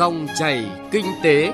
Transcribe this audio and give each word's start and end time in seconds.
Dòng 0.00 0.26
chảy 0.34 0.70
kinh 0.90 1.06
tế. 1.22 1.52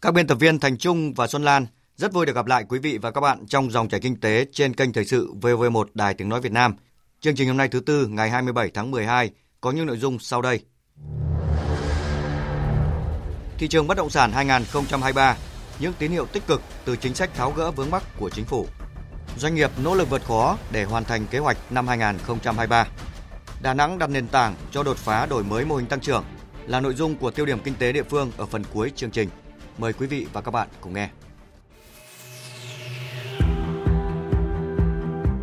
Các 0.00 0.14
biên 0.14 0.26
tập 0.26 0.34
viên 0.40 0.58
Thành 0.58 0.78
Trung 0.78 1.14
và 1.14 1.26
Xuân 1.26 1.44
Lan 1.44 1.66
rất 1.96 2.12
vui 2.12 2.26
được 2.26 2.34
gặp 2.34 2.46
lại 2.46 2.64
quý 2.68 2.78
vị 2.78 2.98
và 2.98 3.10
các 3.10 3.20
bạn 3.20 3.46
trong 3.46 3.70
dòng 3.70 3.88
chảy 3.88 4.00
kinh 4.00 4.20
tế 4.20 4.46
trên 4.52 4.74
kênh 4.74 4.92
thời 4.92 5.04
sự 5.04 5.32
VV1 5.40 5.84
Đài 5.94 6.14
Tiếng 6.14 6.28
nói 6.28 6.40
Việt 6.40 6.52
Nam. 6.52 6.74
Chương 7.20 7.34
trình 7.34 7.48
hôm 7.48 7.56
nay 7.56 7.68
thứ 7.68 7.80
tư 7.80 8.06
ngày 8.06 8.30
27 8.30 8.70
tháng 8.74 8.90
12 8.90 9.30
có 9.60 9.70
những 9.70 9.86
nội 9.86 9.98
dung 9.98 10.18
sau 10.18 10.42
đây. 10.42 10.60
Thị 13.58 13.68
trường 13.68 13.86
bất 13.86 13.96
động 13.96 14.10
sản 14.10 14.32
2023, 14.32 15.36
những 15.78 15.92
tín 15.98 16.10
hiệu 16.10 16.26
tích 16.26 16.46
cực 16.46 16.62
từ 16.84 16.96
chính 16.96 17.14
sách 17.14 17.34
tháo 17.34 17.52
gỡ 17.52 17.70
vướng 17.70 17.90
mắc 17.90 18.02
của 18.18 18.30
chính 18.30 18.44
phủ. 18.44 18.66
Doanh 19.38 19.54
nghiệp 19.54 19.70
nỗ 19.84 19.94
lực 19.94 20.10
vượt 20.10 20.24
khó 20.24 20.58
để 20.72 20.84
hoàn 20.84 21.04
thành 21.04 21.26
kế 21.26 21.38
hoạch 21.38 21.56
năm 21.70 21.88
2023. 21.88 22.86
Đà 23.62 23.74
Nẵng 23.74 23.98
đặt 23.98 24.10
nền 24.10 24.28
tảng 24.28 24.54
cho 24.70 24.82
đột 24.82 24.96
phá 24.96 25.26
đổi 25.26 25.44
mới 25.44 25.64
mô 25.64 25.76
hình 25.76 25.86
tăng 25.86 26.00
trưởng 26.00 26.24
là 26.66 26.80
nội 26.80 26.94
dung 26.94 27.16
của 27.16 27.30
tiêu 27.30 27.46
điểm 27.46 27.58
kinh 27.64 27.74
tế 27.74 27.92
địa 27.92 28.02
phương 28.02 28.30
ở 28.36 28.46
phần 28.46 28.62
cuối 28.72 28.92
chương 28.96 29.10
trình. 29.10 29.28
Mời 29.78 29.92
quý 29.92 30.06
vị 30.06 30.26
và 30.32 30.40
các 30.40 30.50
bạn 30.50 30.68
cùng 30.80 30.92
nghe. 30.92 31.08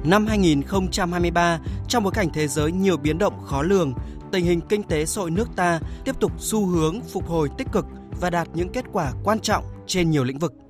Năm 0.03 0.27
2023, 0.27 1.59
trong 1.87 2.03
bối 2.03 2.13
cảnh 2.15 2.29
thế 2.33 2.47
giới 2.47 2.71
nhiều 2.71 2.97
biến 2.97 3.17
động 3.17 3.43
khó 3.45 3.61
lường, 3.61 3.93
tình 4.31 4.45
hình 4.45 4.61
kinh 4.69 4.83
tế 4.83 5.05
xã 5.05 5.21
hội 5.21 5.31
nước 5.31 5.49
ta 5.55 5.79
tiếp 6.05 6.19
tục 6.19 6.31
xu 6.39 6.65
hướng 6.65 7.01
phục 7.01 7.27
hồi 7.27 7.49
tích 7.57 7.67
cực 7.71 7.85
và 8.21 8.29
đạt 8.29 8.47
những 8.53 8.69
kết 8.69 8.85
quả 8.91 9.11
quan 9.23 9.39
trọng 9.39 9.63
trên 9.87 10.11
nhiều 10.11 10.23
lĩnh 10.23 10.39
vực. 10.39 10.62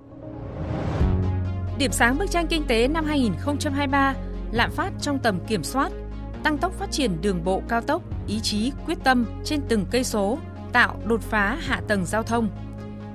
Điểm 1.78 1.92
sáng 1.92 2.18
bức 2.18 2.32
tranh 2.32 2.48
kinh 2.48 2.64
tế 2.68 2.88
năm 2.88 3.06
2023, 3.06 4.14
lạm 4.52 4.72
phát 4.72 4.94
trong 5.02 5.20
tầm 5.20 5.40
kiểm 5.48 5.64
soát, 5.64 5.92
tăng 6.44 6.58
tốc 6.58 6.74
phát 6.80 6.92
triển 6.92 7.22
đường 7.22 7.44
bộ 7.44 7.62
cao 7.70 7.82
tốc, 7.82 8.02
ý 8.28 8.40
chí 8.40 8.72
quyết 8.86 8.98
tâm 9.04 9.26
trên 9.46 9.62
từng 9.70 9.86
cây 9.92 10.04
số, 10.04 10.38
tạo 10.74 11.00
đột 11.06 11.22
phá 11.22 11.58
hạ 11.62 11.82
tầng 11.88 12.06
giao 12.06 12.24
thông. 12.24 12.50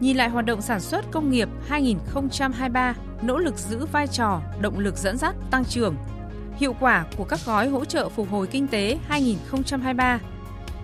Nhìn 0.01 0.17
lại 0.17 0.29
hoạt 0.29 0.47
động 0.47 0.63
sản 0.63 0.81
xuất 0.81 1.11
công 1.11 1.31
nghiệp 1.31 1.49
2023, 1.69 2.95
nỗ 3.23 3.39
lực 3.39 3.59
giữ 3.59 3.87
vai 3.93 4.07
trò 4.07 4.41
động 4.61 4.79
lực 4.79 4.97
dẫn 4.97 5.17
dắt 5.17 5.35
tăng 5.51 5.65
trưởng. 5.65 5.95
Hiệu 6.57 6.75
quả 6.81 7.05
của 7.17 7.25
các 7.25 7.41
gói 7.47 7.69
hỗ 7.69 7.85
trợ 7.85 8.09
phục 8.09 8.31
hồi 8.31 8.47
kinh 8.47 8.69
tế 8.69 8.99
2023 9.09 10.21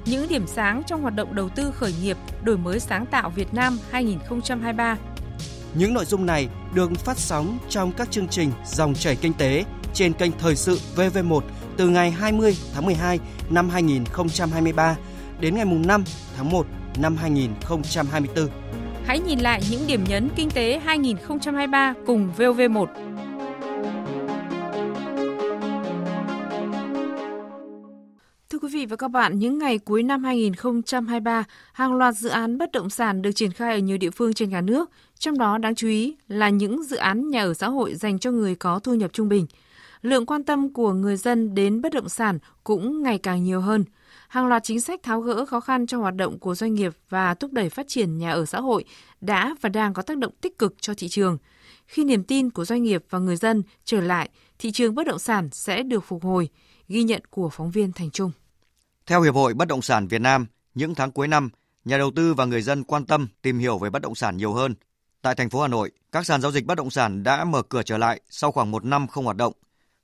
những 0.06 0.28
điểm 0.28 0.47
sáng 0.47 0.83
trong 0.86 1.02
hoạt 1.02 1.14
động 1.14 1.34
đầu 1.34 1.48
tư 1.48 1.70
khởi 1.70 1.95
nghiệp, 2.02 2.17
đổi 2.42 2.58
mới 2.58 2.80
sáng 2.80 3.06
tạo 3.06 3.30
Việt 3.30 3.55
Nam 3.55 3.78
2023. 3.91 4.97
Những 5.75 5.94
nội 5.94 6.05
dung 6.05 6.27
này 6.27 6.48
được 6.75 6.91
phát 6.98 7.19
sóng 7.19 7.58
trong 7.69 7.92
các 7.92 8.11
chương 8.11 8.28
trình 8.28 8.50
Dòng 8.67 8.94
chảy 8.94 9.17
kinh 9.17 9.33
tế 9.33 9.64
trên 9.94 10.12
kênh 10.12 10.33
Thời 10.39 10.56
sự 10.56 10.78
VV1 10.97 11.41
từ 11.77 11.89
ngày 11.89 12.11
20 12.11 12.56
tháng 12.75 12.86
12 12.86 13.20
năm 13.50 13.69
2023 13.69 14.97
đến 15.41 15.55
ngày 15.55 15.64
5 15.64 16.05
tháng 16.36 16.50
1 16.50 16.67
năm 16.98 17.17
2024. 17.17 18.48
Hãy 19.06 19.20
nhìn 19.20 19.39
lại 19.39 19.62
những 19.70 19.86
điểm 19.86 20.05
nhấn 20.08 20.28
kinh 20.36 20.50
tế 20.50 20.80
2023 20.84 21.95
cùng 22.06 22.30
VV1. 22.39 22.86
Vị 28.84 28.90
và 28.90 28.96
các 28.96 29.08
bạn, 29.08 29.38
những 29.38 29.58
ngày 29.58 29.78
cuối 29.78 30.02
năm 30.02 30.24
2023, 30.24 31.44
hàng 31.72 31.94
loạt 31.94 32.14
dự 32.14 32.28
án 32.28 32.58
bất 32.58 32.72
động 32.72 32.90
sản 32.90 33.22
được 33.22 33.32
triển 33.32 33.52
khai 33.52 33.72
ở 33.72 33.78
nhiều 33.78 33.98
địa 33.98 34.10
phương 34.10 34.32
trên 34.32 34.50
cả 34.50 34.60
nước, 34.60 34.90
trong 35.18 35.38
đó 35.38 35.58
đáng 35.58 35.74
chú 35.74 35.88
ý 35.88 36.16
là 36.28 36.48
những 36.48 36.82
dự 36.82 36.96
án 36.96 37.30
nhà 37.30 37.42
ở 37.42 37.55
xã 37.55 37.68
hội 37.68 37.94
dành 37.94 38.18
cho 38.18 38.30
người 38.30 38.55
có 38.55 38.78
thu 38.78 38.94
nhập 38.94 39.12
trung 39.12 39.28
bình. 39.28 39.46
Lượng 40.02 40.27
quan 40.27 40.44
tâm 40.44 40.72
của 40.72 40.92
người 40.92 41.16
dân 41.16 41.55
đến 41.55 41.82
bất 41.82 41.92
động 41.92 42.08
sản 42.08 42.38
cũng 42.64 43.02
ngày 43.02 43.18
càng 43.18 43.44
nhiều 43.44 43.60
hơn. 43.60 43.84
Hàng 44.28 44.46
loạt 44.46 44.64
chính 44.64 44.80
sách 44.80 45.02
tháo 45.02 45.20
gỡ 45.20 45.44
khó 45.44 45.60
khăn 45.60 45.86
cho 45.86 45.98
hoạt 45.98 46.16
động 46.16 46.38
của 46.38 46.55
doanh 46.55 46.74
nghiệp 46.74 46.92
và 47.08 47.34
thúc 47.34 47.52
đẩy 47.52 47.68
phát 47.70 47.89
triển 47.89 48.18
nhà 48.18 48.33
ở 48.33 48.44
xã 48.44 48.61
hội 48.61 48.84
đã 49.20 49.55
và 49.61 49.68
đang 49.68 49.94
có 49.94 50.02
tác 50.02 50.18
động 50.18 50.33
tích 50.40 50.58
cực 50.58 50.74
cho 50.80 50.94
thị 50.96 51.08
trường. 51.08 51.39
Khi 51.86 52.05
niềm 52.05 52.24
tin 52.24 52.50
của 52.50 52.64
doanh 52.64 52.83
nghiệp 52.83 53.05
và 53.11 53.18
người 53.18 53.36
dân 53.36 53.62
trở 53.84 54.00
lại, 54.00 54.30
thị 54.58 54.70
trường 54.70 54.94
bất 54.94 55.06
động 55.06 55.18
sản 55.18 55.48
sẽ 55.52 55.83
được 55.83 56.05
phục 56.05 56.23
hồi, 56.23 56.48
ghi 56.89 57.02
nhận 57.02 57.23
của 57.30 57.48
phóng 57.48 57.70
viên 57.70 57.92
Thành 57.92 58.11
Trung. 58.11 58.30
Theo 59.07 59.23
Hiệp 59.23 59.35
hội 59.35 59.55
Bất 59.55 59.69
động 59.69 59.83
sản 59.83 60.07
Việt 60.07 60.20
Nam, 60.20 60.47
những 60.75 60.95
tháng 60.95 61.11
cuối 61.11 61.29
năm, 61.29 61.51
nhà 61.85 61.98
đầu 61.98 62.11
tư 62.17 62.35
và 62.35 62.45
người 62.45 62.63
dân 62.63 62.85
quan 62.85 63.07
tâm 63.07 63.29
tìm 63.42 63.59
hiểu 63.59 63.79
về 63.79 63.91
bất 63.91 64.03
động 64.03 64.15
sản 64.15 64.37
nhiều 64.37 64.53
hơn. 64.53 64.75
Tại 65.23 65.35
thành 65.35 65.51
phố 65.51 65.61
Hà 65.61 65.69
Nội, 65.69 65.91
các 66.13 66.27
sàn 66.27 66.41
giao 66.41 66.53
dịch 66.53 66.67
bất 66.67 66.75
động 66.75 66.91
sản 66.91 67.23
đã 67.23 67.45
mở 67.45 67.63
cửa 67.63 67.83
trở 67.83 67.98
lại 67.98 68.20
sau 68.31 68.53
khoảng 68.53 68.70
một 68.70 68.85
năm 68.85 69.07
không 69.07 69.25
hoạt 69.25 69.37
động. 69.37 69.53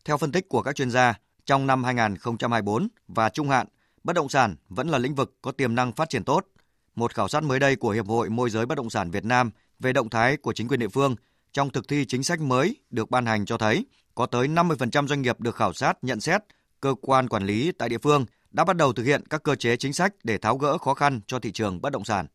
Theo 0.04 0.16
phân 0.16 0.32
tích 0.32 0.48
của 0.48 0.62
các 0.62 0.74
chuyên 0.74 0.90
gia, 0.90 1.14
trong 1.44 1.66
năm 1.66 1.84
2024 1.84 2.88
và 3.08 3.28
trung 3.28 3.48
hạn, 3.48 3.66
bất 4.04 4.12
động 4.12 4.28
sản 4.28 4.56
vẫn 4.68 4.88
là 4.88 4.98
lĩnh 4.98 5.14
vực 5.14 5.34
có 5.42 5.52
tiềm 5.52 5.74
năng 5.74 5.92
phát 5.92 6.08
triển 6.08 6.24
tốt. 6.24 6.46
Một 6.94 7.14
khảo 7.14 7.28
sát 7.28 7.42
mới 7.42 7.60
đây 7.60 7.76
của 7.76 7.90
Hiệp 7.90 8.06
hội 8.06 8.30
Môi 8.30 8.50
giới 8.50 8.66
Bất 8.66 8.74
động 8.74 8.90
sản 8.90 9.10
Việt 9.10 9.24
Nam 9.24 9.50
về 9.78 9.92
động 9.92 10.10
thái 10.10 10.36
của 10.36 10.52
chính 10.52 10.68
quyền 10.68 10.80
địa 10.80 10.88
phương 10.88 11.16
trong 11.52 11.70
thực 11.70 11.88
thi 11.88 12.04
chính 12.08 12.22
sách 12.22 12.40
mới 12.40 12.76
được 12.90 13.10
ban 13.10 13.26
hành 13.26 13.46
cho 13.46 13.58
thấy 13.58 13.86
có 14.14 14.26
tới 14.26 14.48
50% 14.48 15.06
doanh 15.06 15.22
nghiệp 15.22 15.40
được 15.40 15.56
khảo 15.56 15.72
sát 15.72 15.98
nhận 16.02 16.20
xét 16.20 16.40
cơ 16.80 16.94
quan 17.00 17.28
quản 17.28 17.46
lý 17.46 17.72
tại 17.72 17.88
địa 17.88 17.98
phương 17.98 18.26
đã 18.50 18.64
bắt 18.64 18.76
đầu 18.76 18.92
thực 18.92 19.02
hiện 19.02 19.22
các 19.30 19.42
cơ 19.42 19.54
chế 19.54 19.76
chính 19.76 19.92
sách 19.92 20.14
để 20.24 20.38
tháo 20.38 20.56
gỡ 20.56 20.78
khó 20.78 20.94
khăn 20.94 21.20
cho 21.26 21.38
thị 21.38 21.52
trường 21.52 21.80
bất 21.80 21.92
động 21.92 22.04
sản. 22.04 22.26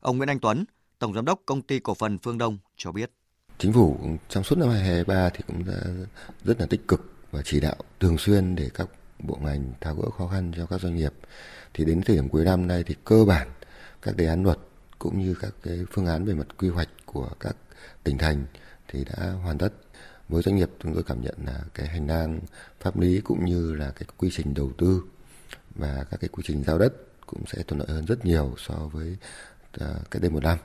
Ông 0.00 0.16
Nguyễn 0.16 0.28
Anh 0.28 0.40
Tuấn, 0.40 0.64
Tổng 0.98 1.14
Giám 1.14 1.24
đốc 1.24 1.40
Công 1.46 1.62
ty 1.62 1.78
Cổ 1.78 1.94
phần 1.94 2.18
Phương 2.18 2.38
Đông 2.38 2.58
cho 2.76 2.92
biết. 2.92 3.10
Chính 3.58 3.72
phủ 3.72 3.98
trong 4.28 4.44
suốt 4.44 4.58
năm 4.58 4.68
2023 4.68 5.28
thì 5.28 5.40
cũng 5.46 5.64
đã 5.66 6.06
rất 6.44 6.60
là 6.60 6.66
tích 6.66 6.88
cực 6.88 7.12
và 7.30 7.42
chỉ 7.44 7.60
đạo 7.60 7.76
thường 8.00 8.18
xuyên 8.18 8.54
để 8.54 8.70
các 8.74 8.88
bộ 9.18 9.38
ngành 9.42 9.72
tháo 9.80 9.94
gỡ 9.94 10.10
khó 10.10 10.28
khăn 10.28 10.52
cho 10.56 10.66
các 10.66 10.80
doanh 10.80 10.96
nghiệp. 10.96 11.12
Thì 11.74 11.84
đến 11.84 12.02
thời 12.02 12.16
điểm 12.16 12.28
cuối 12.28 12.44
năm 12.44 12.66
nay 12.66 12.84
thì 12.86 12.94
cơ 13.04 13.24
bản 13.24 13.48
các 14.02 14.16
đề 14.16 14.26
án 14.26 14.42
luật 14.42 14.58
cũng 14.98 15.18
như 15.18 15.34
các 15.40 15.54
cái 15.62 15.84
phương 15.92 16.06
án 16.06 16.24
về 16.24 16.34
mặt 16.34 16.46
quy 16.58 16.68
hoạch 16.68 16.88
của 17.06 17.28
các 17.40 17.56
tỉnh 18.04 18.18
thành 18.18 18.44
thì 18.88 19.04
đã 19.04 19.30
hoàn 19.30 19.58
tất. 19.58 19.68
Với 20.28 20.42
doanh 20.42 20.56
nghiệp 20.56 20.70
chúng 20.82 20.94
tôi 20.94 21.02
cảm 21.02 21.22
nhận 21.22 21.34
là 21.46 21.60
cái 21.74 21.86
hành 21.86 22.06
lang 22.06 22.40
pháp 22.80 22.98
lý 22.98 23.20
cũng 23.20 23.44
như 23.44 23.74
là 23.74 23.90
cái 23.90 24.04
quy 24.16 24.30
trình 24.32 24.54
đầu 24.54 24.72
tư 24.78 25.02
và 25.74 26.04
các 26.10 26.20
cái 26.20 26.28
quy 26.28 26.42
trình 26.46 26.64
giao 26.66 26.78
đất 26.78 26.92
cũng 27.26 27.46
sẽ 27.46 27.62
thuận 27.62 27.78
lợi 27.78 27.88
hơn 27.88 28.04
rất 28.04 28.24
nhiều 28.24 28.54
so 28.58 28.74
với 28.74 29.16
uh, 29.80 30.10
cách 30.10 30.22
đây 30.22 30.30
một 30.30 30.42
năm 30.42 30.58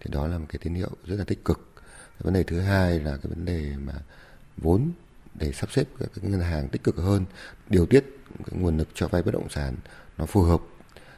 thì 0.00 0.10
đó 0.10 0.26
là 0.26 0.38
một 0.38 0.46
cái 0.48 0.58
tín 0.62 0.74
hiệu 0.74 0.90
rất 1.04 1.16
là 1.16 1.24
tích 1.24 1.44
cực 1.44 1.72
cái 1.86 2.20
vấn 2.22 2.34
đề 2.34 2.42
thứ 2.42 2.60
hai 2.60 3.00
là 3.00 3.16
cái 3.16 3.30
vấn 3.30 3.44
đề 3.44 3.76
mà 3.76 3.94
vốn 4.56 4.90
để 5.34 5.52
sắp 5.52 5.72
xếp 5.72 5.84
các 5.98 6.24
ngân 6.24 6.40
hàng 6.40 6.68
tích 6.68 6.84
cực 6.84 6.96
hơn 6.96 7.24
điều 7.68 7.86
tiết 7.86 8.04
cái 8.46 8.60
nguồn 8.60 8.78
lực 8.78 8.88
cho 8.94 9.08
vay 9.08 9.22
bất 9.22 9.34
động 9.34 9.48
sản 9.50 9.76
nó 10.18 10.26
phù 10.26 10.42
hợp 10.42 10.60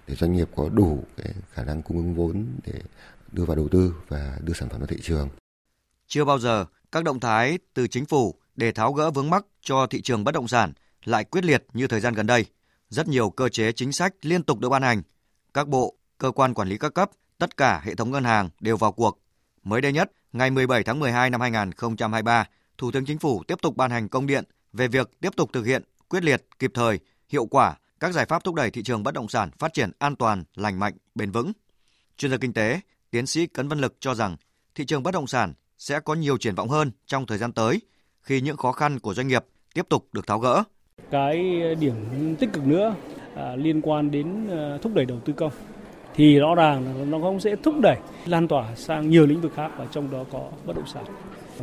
để 0.06 0.14
doanh 0.14 0.32
nghiệp 0.32 0.48
có 0.56 0.68
đủ 0.68 1.04
cái 1.16 1.34
khả 1.52 1.64
năng 1.64 1.82
cung 1.82 1.96
ứng 1.96 2.14
vốn 2.14 2.46
để 2.66 2.80
đưa 3.32 3.44
vào 3.44 3.56
đầu 3.56 3.68
tư 3.68 3.94
và 4.08 4.38
đưa 4.40 4.52
sản 4.52 4.68
phẩm 4.68 4.80
vào 4.80 4.86
thị 4.86 4.96
trường. 5.02 5.28
Chưa 6.06 6.24
bao 6.24 6.38
giờ 6.38 6.64
các 6.92 7.04
động 7.04 7.20
thái 7.20 7.58
từ 7.74 7.86
chính 7.88 8.06
phủ 8.06 8.34
để 8.56 8.72
tháo 8.72 8.92
gỡ 8.92 9.10
vướng 9.10 9.30
mắc 9.30 9.44
cho 9.60 9.86
thị 9.86 10.02
trường 10.02 10.24
bất 10.24 10.34
động 10.34 10.48
sản 10.48 10.72
lại 11.04 11.24
quyết 11.24 11.44
liệt 11.44 11.64
như 11.72 11.86
thời 11.86 12.00
gian 12.00 12.14
gần 12.14 12.26
đây. 12.26 12.46
Rất 12.88 13.08
nhiều 13.08 13.30
cơ 13.30 13.48
chế 13.48 13.72
chính 13.72 13.92
sách 13.92 14.14
liên 14.22 14.42
tục 14.42 14.58
được 14.58 14.68
ban 14.68 14.82
hành. 14.82 15.02
Các 15.54 15.68
bộ, 15.68 15.94
cơ 16.18 16.30
quan 16.30 16.54
quản 16.54 16.68
lý 16.68 16.78
các 16.78 16.94
cấp, 16.94 17.10
tất 17.38 17.56
cả 17.56 17.80
hệ 17.84 17.94
thống 17.94 18.10
ngân 18.10 18.24
hàng 18.24 18.50
đều 18.60 18.76
vào 18.76 18.92
cuộc. 18.92 19.20
Mới 19.62 19.80
đây 19.80 19.92
nhất, 19.92 20.12
ngày 20.32 20.50
17 20.50 20.82
tháng 20.82 21.00
12 21.00 21.30
năm 21.30 21.40
2023, 21.40 22.44
Thủ 22.78 22.90
tướng 22.90 23.04
Chính 23.04 23.18
phủ 23.18 23.42
tiếp 23.46 23.58
tục 23.62 23.76
ban 23.76 23.90
hành 23.90 24.08
công 24.08 24.26
điện 24.26 24.44
về 24.72 24.88
việc 24.88 25.10
tiếp 25.20 25.36
tục 25.36 25.50
thực 25.52 25.66
hiện 25.66 25.82
quyết 26.08 26.24
liệt, 26.24 26.46
kịp 26.58 26.70
thời, 26.74 26.98
hiệu 27.28 27.46
quả 27.46 27.76
các 28.00 28.12
giải 28.12 28.26
pháp 28.26 28.44
thúc 28.44 28.54
đẩy 28.54 28.70
thị 28.70 28.82
trường 28.82 29.02
bất 29.02 29.14
động 29.14 29.28
sản 29.28 29.50
phát 29.58 29.72
triển 29.72 29.90
an 29.98 30.16
toàn, 30.16 30.44
lành 30.54 30.78
mạnh, 30.78 30.94
bền 31.14 31.30
vững. 31.30 31.52
Chuyên 32.16 32.30
gia 32.30 32.36
kinh 32.36 32.52
tế, 32.52 32.80
tiến 33.10 33.26
sĩ 33.26 33.46
Cấn 33.46 33.68
Văn 33.68 33.78
Lực 33.78 33.96
cho 34.00 34.14
rằng 34.14 34.36
thị 34.74 34.86
trường 34.86 35.02
bất 35.02 35.10
động 35.10 35.26
sản 35.26 35.54
sẽ 35.78 36.00
có 36.00 36.14
nhiều 36.14 36.38
triển 36.38 36.54
vọng 36.54 36.68
hơn 36.68 36.90
trong 37.06 37.26
thời 37.26 37.38
gian 37.38 37.52
tới 37.52 37.80
khi 38.22 38.40
những 38.40 38.56
khó 38.56 38.72
khăn 38.72 38.98
của 38.98 39.14
doanh 39.14 39.28
nghiệp 39.28 39.44
tiếp 39.74 39.86
tục 39.88 40.08
được 40.12 40.26
tháo 40.26 40.38
gỡ. 40.38 40.64
Cái 41.10 41.62
điểm 41.80 41.94
tích 42.38 42.52
cực 42.52 42.66
nữa 42.66 42.94
à, 43.34 43.56
liên 43.56 43.80
quan 43.82 44.10
đến 44.10 44.26
à, 44.50 44.78
thúc 44.82 44.92
đẩy 44.94 45.04
đầu 45.04 45.18
tư 45.24 45.32
công 45.32 45.52
thì 46.14 46.38
rõ 46.38 46.54
ràng 46.54 46.84
là 46.98 47.04
nó 47.04 47.18
cũng 47.18 47.40
sẽ 47.40 47.56
thúc 47.62 47.74
đẩy 47.82 47.96
lan 48.26 48.48
tỏa 48.48 48.74
sang 48.74 49.10
nhiều 49.10 49.26
lĩnh 49.26 49.40
vực 49.40 49.52
khác 49.54 49.70
và 49.78 49.86
trong 49.90 50.10
đó 50.10 50.24
có 50.32 50.40
bất 50.66 50.76
động 50.76 50.86
sản. 50.86 51.04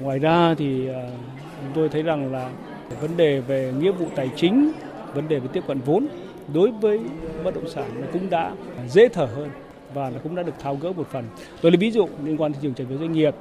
Ngoài 0.02 0.20
ra 0.20 0.56
thì 0.58 0.88
à, 0.88 1.10
chúng 1.62 1.72
tôi 1.76 1.90
thấy 1.90 2.04
rằng 2.04 2.32
là 2.32 2.50
vấn 3.02 3.18
đề 3.18 3.40
về 3.40 3.74
nghĩa 3.80 3.92
vụ 3.92 4.06
tài 4.16 4.30
chính, 4.36 4.72
vấn 5.14 5.28
đề 5.28 5.40
về 5.40 5.48
tiếp 5.54 5.64
cận 5.68 5.80
vốn 5.80 6.08
đối 6.54 6.72
với 6.72 7.00
bất 7.44 7.56
động 7.56 7.70
sản 7.70 8.02
cũng 8.14 8.30
đã 8.30 8.52
dễ 8.88 9.08
thở 9.10 9.26
hơn 9.26 9.50
và 9.94 10.10
nó 10.10 10.20
cũng 10.24 10.36
đã 10.36 10.44
được 10.44 10.60
tháo 10.60 10.76
gỡ 10.76 10.94
một 10.94 11.08
phần. 11.12 11.26
Tôi 11.62 11.72
lấy 11.72 11.78
ví 11.78 11.92
dụ 11.92 12.08
liên 12.26 12.42
quan 12.42 12.54
thị 12.54 12.60
trường 12.62 12.74
trái 12.74 12.88
phiếu 12.90 12.98
doanh 12.98 13.12
nghiệp 13.12 13.36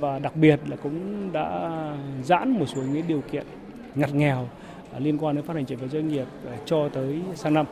và 0.00 0.18
đặc 0.18 0.36
biệt 0.36 0.60
là 0.68 0.76
cũng 0.76 1.28
đã 1.32 1.70
giãn 2.24 2.50
một 2.50 2.66
số 2.74 2.82
những 2.82 3.04
điều 3.08 3.22
kiện 3.32 3.44
ngặt 3.94 4.14
nghèo 4.14 4.48
À, 4.92 4.98
liên 4.98 5.18
quan 5.18 5.36
đến 5.36 5.44
phát 5.44 5.54
hành 5.54 5.66
trái 5.66 5.78
phiếu 5.78 5.88
doanh 5.88 6.08
nghiệp 6.08 6.26
à, 6.46 6.58
cho 6.66 6.88
tới 6.94 7.20
sang 7.34 7.54
năm 7.54 7.66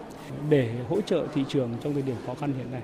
để 0.49 0.75
hỗ 0.89 1.01
trợ 1.01 1.27
thị 1.35 1.45
trường 1.49 1.75
trong 1.83 1.95
thời 1.95 2.03
điểm 2.03 2.17
khó 2.27 2.35
khăn 2.35 2.53
hiện 2.59 2.71
nay. 2.71 2.83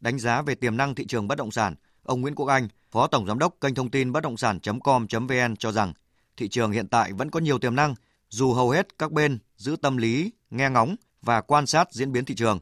Đánh 0.00 0.18
giá 0.18 0.42
về 0.42 0.54
tiềm 0.54 0.76
năng 0.76 0.94
thị 0.94 1.06
trường 1.06 1.28
bất 1.28 1.38
động 1.38 1.50
sản, 1.50 1.74
ông 2.02 2.20
Nguyễn 2.20 2.34
Quốc 2.34 2.46
Anh, 2.46 2.68
Phó 2.90 3.06
Tổng 3.06 3.26
Giám 3.26 3.38
đốc 3.38 3.54
kênh 3.60 3.74
thông 3.74 3.90
tin 3.90 4.12
bất 4.12 4.22
động 4.22 4.36
sản.com.vn 4.36 5.56
cho 5.58 5.72
rằng 5.72 5.92
thị 6.36 6.48
trường 6.48 6.70
hiện 6.70 6.88
tại 6.88 7.12
vẫn 7.12 7.30
có 7.30 7.40
nhiều 7.40 7.58
tiềm 7.58 7.76
năng 7.76 7.94
dù 8.28 8.52
hầu 8.52 8.70
hết 8.70 8.98
các 8.98 9.12
bên 9.12 9.38
giữ 9.56 9.76
tâm 9.82 9.96
lý 9.96 10.32
nghe 10.50 10.70
ngóng 10.70 10.96
và 11.22 11.40
quan 11.40 11.66
sát 11.66 11.92
diễn 11.92 12.12
biến 12.12 12.24
thị 12.24 12.34
trường. 12.34 12.58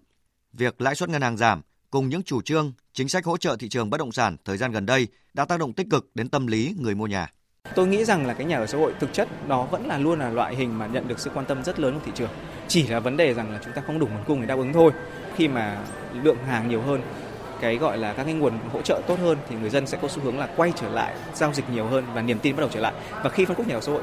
Việc 0.53 0.81
lãi 0.81 0.95
suất 0.95 1.09
ngân 1.09 1.23
hàng 1.23 1.37
giảm 1.37 1.63
cùng 1.91 2.09
những 2.09 2.23
chủ 2.23 2.43
trương, 2.43 2.73
chính 2.93 3.09
sách 3.09 3.25
hỗ 3.25 3.37
trợ 3.37 3.57
thị 3.57 3.69
trường 3.69 3.91
bất 3.91 3.99
động 3.99 4.13
sản 4.13 4.37
thời 4.45 4.57
gian 4.57 4.73
gần 4.73 4.87
đây 4.87 5.09
đã 5.35 5.45
tác 5.45 5.61
động 5.61 5.73
tích 5.73 5.87
cực 5.91 6.11
đến 6.15 6.29
tâm 6.29 6.47
lý 6.47 6.75
người 6.79 6.95
mua 6.95 7.07
nhà. 7.07 7.33
Tôi 7.75 7.87
nghĩ 7.87 8.05
rằng 8.05 8.27
là 8.27 8.35
cái 8.35 8.47
nhà 8.47 8.59
ở 8.59 8.67
xã 8.67 8.79
hội 8.79 8.95
thực 9.01 9.13
chất 9.13 9.29
đó 9.49 9.63
vẫn 9.65 9.87
là 9.87 9.99
luôn 9.99 10.19
là 10.19 10.31
loại 10.31 10.55
hình 10.55 10.79
mà 10.79 10.87
nhận 10.87 11.09
được 11.09 11.19
sự 11.19 11.31
quan 11.35 11.47
tâm 11.47 11.65
rất 11.65 11.81
lớn 11.81 11.95
của 11.95 12.01
thị 12.07 12.13
trường. 12.15 12.31
Chỉ 12.69 12.87
là 12.87 13.01
vấn 13.01 13.17
đề 13.17 13.35
rằng 13.35 13.53
là 13.53 13.59
chúng 13.65 13.73
ta 13.73 13.83
không 13.87 13.99
đủ 13.99 14.07
nguồn 14.07 14.25
cung 14.27 14.41
để 14.41 14.47
đáp 14.47 14.59
ứng 14.59 14.73
thôi. 14.73 14.93
Khi 15.37 15.49
mà 15.49 15.79
lượng 16.23 16.37
hàng 16.47 16.69
nhiều 16.69 16.83
hơn, 16.83 17.01
cái 17.61 17.77
gọi 17.77 17.99
là 17.99 18.13
các 18.13 18.25
cái 18.25 18.35
nguồn 18.35 18.59
hỗ 18.73 18.83
trợ 18.83 19.01
tốt 19.07 19.19
hơn 19.19 19.39
thì 19.49 19.57
người 19.57 19.71
dân 19.71 19.87
sẽ 19.87 19.99
có 20.03 20.09
xu 20.09 20.21
hướng 20.23 20.39
là 20.39 20.49
quay 20.57 20.73
trở 20.77 20.89
lại 20.89 21.15
giao 21.35 21.53
dịch 21.53 21.71
nhiều 21.71 21.87
hơn 21.87 22.05
và 22.15 22.23
niềm 22.23 22.39
tin 22.39 22.57
bắt 22.57 22.61
đầu 22.61 22.71
trở 22.73 22.81
lại. 22.81 22.93
Và 23.23 23.31
khi 23.31 23.45
phân 23.45 23.57
khúc 23.57 23.69
nhà 23.69 23.75
ở 23.75 23.81
xã 23.81 23.93
hội 23.93 24.03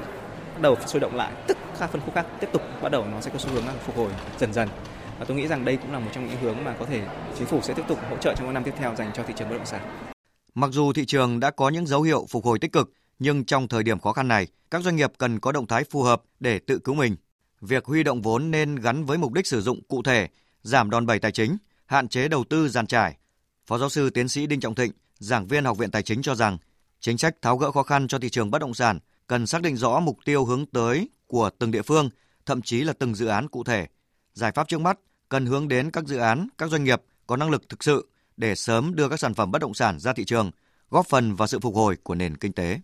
bắt 0.53 0.61
đầu 0.61 0.75
sôi 0.85 0.99
động 0.99 1.15
lại, 1.15 1.31
tức 1.47 1.57
các 1.79 1.91
phân 1.91 2.01
khúc 2.01 2.15
khác 2.15 2.25
tiếp 2.39 2.47
tục 2.53 2.61
bắt 2.81 2.91
đầu 2.91 3.05
nó 3.11 3.21
sẽ 3.21 3.31
có 3.33 3.39
xu 3.39 3.49
hướng 3.49 3.67
là 3.67 3.73
phục 3.85 3.97
hồi 3.97 4.09
dần 4.37 4.53
dần. 4.53 4.69
Và 5.19 5.25
tôi 5.25 5.37
nghĩ 5.37 5.47
rằng 5.47 5.65
đây 5.65 5.77
cũng 5.77 5.93
là 5.93 5.99
một 5.99 6.09
trong 6.13 6.27
những 6.27 6.37
hướng 6.41 6.63
mà 6.63 6.75
có 6.79 6.85
thể 6.85 7.01
chính 7.37 7.47
phủ 7.47 7.59
sẽ 7.61 7.73
tiếp 7.73 7.83
tục 7.87 7.99
hỗ 8.09 8.17
trợ 8.17 8.33
trong 8.35 8.45
những 8.45 8.53
năm 8.53 8.63
tiếp 8.63 8.73
theo 8.77 8.95
dành 8.95 9.11
cho 9.13 9.23
thị 9.23 9.33
trường 9.37 9.49
bất 9.49 9.55
động 9.55 9.65
sản. 9.65 9.81
Mặc 10.55 10.69
dù 10.71 10.93
thị 10.93 11.05
trường 11.05 11.39
đã 11.39 11.51
có 11.51 11.69
những 11.69 11.87
dấu 11.87 12.01
hiệu 12.01 12.25
phục 12.29 12.45
hồi 12.45 12.59
tích 12.59 12.71
cực, 12.71 12.91
nhưng 13.23 13.45
trong 13.45 13.67
thời 13.67 13.83
điểm 13.83 13.99
khó 13.99 14.13
khăn 14.13 14.27
này, 14.27 14.47
các 14.71 14.83
doanh 14.83 14.95
nghiệp 14.95 15.11
cần 15.17 15.39
có 15.39 15.51
động 15.51 15.67
thái 15.67 15.83
phù 15.83 16.03
hợp 16.03 16.23
để 16.39 16.59
tự 16.59 16.79
cứu 16.79 16.95
mình. 16.95 17.15
Việc 17.61 17.85
huy 17.85 18.03
động 18.03 18.21
vốn 18.21 18.51
nên 18.51 18.75
gắn 18.75 19.05
với 19.05 19.17
mục 19.17 19.33
đích 19.33 19.47
sử 19.47 19.61
dụng 19.61 19.81
cụ 19.87 20.03
thể, 20.03 20.27
giảm 20.61 20.89
đòn 20.89 21.05
bẩy 21.05 21.19
tài 21.19 21.31
chính, 21.31 21.57
hạn 21.85 22.07
chế 22.07 22.27
đầu 22.27 22.43
tư 22.43 22.69
giàn 22.69 22.87
trải. 22.87 23.17
Phó 23.65 23.77
giáo 23.77 23.89
sư 23.89 24.09
tiến 24.09 24.27
sĩ 24.27 24.47
Đinh 24.47 24.59
Trọng 24.59 24.75
Thịnh, 24.75 24.91
giảng 25.19 25.47
viên 25.47 25.65
Học 25.65 25.77
viện 25.77 25.91
Tài 25.91 26.03
chính 26.03 26.21
cho 26.21 26.35
rằng, 26.35 26.57
chính 26.99 27.17
sách 27.17 27.41
tháo 27.41 27.57
gỡ 27.57 27.71
khó 27.71 27.83
khăn 27.83 28.07
cho 28.07 28.19
thị 28.19 28.29
trường 28.29 28.51
bất 28.51 28.59
động 28.59 28.73
sản 28.73 28.99
cần 29.27 29.47
xác 29.47 29.61
định 29.61 29.77
rõ 29.77 29.99
mục 29.99 30.17
tiêu 30.25 30.45
hướng 30.45 30.65
tới 30.65 31.09
của 31.27 31.49
từng 31.59 31.71
địa 31.71 31.81
phương, 31.81 32.09
thậm 32.45 32.61
chí 32.61 32.83
là 32.83 32.93
từng 32.93 33.15
dự 33.15 33.27
án 33.27 33.47
cụ 33.47 33.63
thể. 33.63 33.87
Giải 34.33 34.51
pháp 34.51 34.67
trước 34.67 34.81
mắt 34.81 34.99
cần 35.29 35.45
hướng 35.45 35.67
đến 35.67 35.91
các 35.91 36.03
dự 36.03 36.17
án, 36.17 36.47
các 36.57 36.69
doanh 36.69 36.83
nghiệp 36.83 37.01
có 37.27 37.37
năng 37.37 37.49
lực 37.49 37.69
thực 37.69 37.83
sự 37.83 38.09
để 38.37 38.55
sớm 38.55 38.95
đưa 38.95 39.09
các 39.09 39.19
sản 39.19 39.33
phẩm 39.33 39.51
bất 39.51 39.61
động 39.61 39.73
sản 39.73 39.99
ra 39.99 40.13
thị 40.13 40.25
trường, 40.25 40.51
góp 40.89 41.07
phần 41.07 41.35
vào 41.35 41.47
sự 41.47 41.59
phục 41.59 41.75
hồi 41.75 41.97
của 42.03 42.15
nền 42.15 42.37
kinh 42.37 42.53
tế 42.53 42.79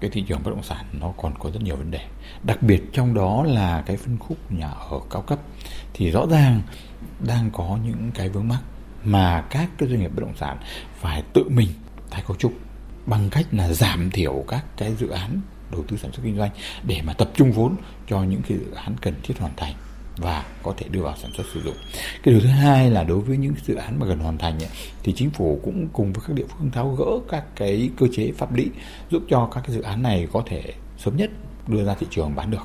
cái 0.00 0.10
thị 0.10 0.24
trường 0.28 0.42
bất 0.42 0.50
động 0.50 0.62
sản 0.62 0.84
nó 0.92 1.12
còn 1.16 1.34
có 1.38 1.50
rất 1.50 1.62
nhiều 1.62 1.76
vấn 1.76 1.90
đề. 1.90 2.00
Đặc 2.42 2.62
biệt 2.62 2.82
trong 2.92 3.14
đó 3.14 3.44
là 3.44 3.82
cái 3.86 3.96
phân 3.96 4.18
khúc 4.18 4.52
nhà 4.52 4.68
ở 4.68 5.00
cao 5.10 5.22
cấp. 5.22 5.38
Thì 5.94 6.10
rõ 6.10 6.26
ràng 6.30 6.62
đang 7.26 7.50
có 7.50 7.78
những 7.84 8.10
cái 8.14 8.28
vướng 8.28 8.48
mắc 8.48 8.60
mà 9.04 9.44
các 9.50 9.70
cái 9.78 9.88
doanh 9.88 10.00
nghiệp 10.00 10.10
bất 10.16 10.22
động 10.22 10.36
sản 10.36 10.58
phải 11.00 11.22
tự 11.32 11.44
mình 11.48 11.68
tái 12.10 12.22
cấu 12.26 12.36
trúc 12.36 12.52
bằng 13.06 13.30
cách 13.30 13.46
là 13.52 13.72
giảm 13.72 14.10
thiểu 14.10 14.44
các 14.48 14.64
cái 14.76 14.94
dự 14.94 15.08
án 15.08 15.40
đầu 15.72 15.84
tư 15.88 15.96
sản 15.96 16.12
xuất 16.12 16.22
kinh 16.24 16.36
doanh 16.36 16.50
để 16.82 17.02
mà 17.04 17.12
tập 17.12 17.30
trung 17.34 17.52
vốn 17.52 17.76
cho 18.08 18.22
những 18.22 18.42
cái 18.48 18.58
dự 18.58 18.72
án 18.74 18.96
cần 19.00 19.14
thiết 19.22 19.38
hoàn 19.38 19.52
thành 19.56 19.74
và 20.20 20.44
có 20.62 20.74
thể 20.76 20.88
đưa 20.88 21.02
vào 21.02 21.16
sản 21.16 21.32
xuất 21.32 21.46
sử 21.54 21.62
dụng. 21.62 21.76
Cái 22.22 22.34
điều 22.34 22.40
thứ 22.40 22.48
hai 22.48 22.90
là 22.90 23.04
đối 23.04 23.20
với 23.20 23.36
những 23.36 23.54
dự 23.66 23.74
án 23.74 24.00
mà 24.00 24.06
gần 24.06 24.18
hoàn 24.18 24.38
thành 24.38 24.62
ấy, 24.62 24.70
thì 25.02 25.12
chính 25.16 25.30
phủ 25.30 25.60
cũng 25.64 25.88
cùng 25.92 26.12
với 26.12 26.24
các 26.26 26.34
địa 26.34 26.46
phương 26.48 26.70
tháo 26.70 26.94
gỡ 26.94 27.06
các 27.28 27.44
cái 27.56 27.90
cơ 27.98 28.06
chế 28.12 28.32
pháp 28.32 28.54
lý 28.54 28.70
giúp 29.10 29.22
cho 29.28 29.48
các 29.54 29.60
cái 29.66 29.76
dự 29.76 29.82
án 29.82 30.02
này 30.02 30.28
có 30.32 30.42
thể 30.46 30.74
sớm 30.98 31.16
nhất 31.16 31.30
đưa 31.66 31.84
ra 31.84 31.94
thị 31.94 32.06
trường 32.10 32.34
bán 32.34 32.50
được. 32.50 32.62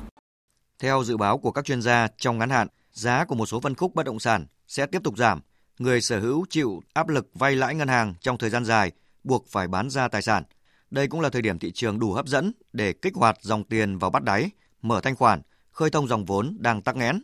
Theo 0.78 1.04
dự 1.04 1.16
báo 1.16 1.38
của 1.38 1.50
các 1.50 1.64
chuyên 1.64 1.82
gia, 1.82 2.08
trong 2.18 2.38
ngắn 2.38 2.50
hạn, 2.50 2.68
giá 2.92 3.24
của 3.24 3.34
một 3.34 3.46
số 3.46 3.60
phân 3.60 3.74
khúc 3.74 3.94
bất 3.94 4.06
động 4.06 4.20
sản 4.20 4.46
sẽ 4.68 4.86
tiếp 4.86 5.02
tục 5.04 5.16
giảm. 5.16 5.40
Người 5.78 6.00
sở 6.00 6.20
hữu 6.20 6.46
chịu 6.50 6.82
áp 6.92 7.08
lực 7.08 7.30
vay 7.34 7.56
lãi 7.56 7.74
ngân 7.74 7.88
hàng 7.88 8.14
trong 8.20 8.38
thời 8.38 8.50
gian 8.50 8.64
dài, 8.64 8.92
buộc 9.24 9.46
phải 9.48 9.68
bán 9.68 9.90
ra 9.90 10.08
tài 10.08 10.22
sản. 10.22 10.42
Đây 10.90 11.08
cũng 11.08 11.20
là 11.20 11.28
thời 11.28 11.42
điểm 11.42 11.58
thị 11.58 11.72
trường 11.74 11.98
đủ 11.98 12.12
hấp 12.12 12.26
dẫn 12.26 12.52
để 12.72 12.92
kích 12.92 13.14
hoạt 13.14 13.36
dòng 13.40 13.64
tiền 13.64 13.98
vào 13.98 14.10
bắt 14.10 14.22
đáy, 14.22 14.50
mở 14.82 15.00
thanh 15.00 15.16
khoản, 15.16 15.42
khơi 15.70 15.90
thông 15.90 16.08
dòng 16.08 16.24
vốn 16.24 16.56
đang 16.60 16.82
tắc 16.82 16.96
nghẽn 16.96 17.22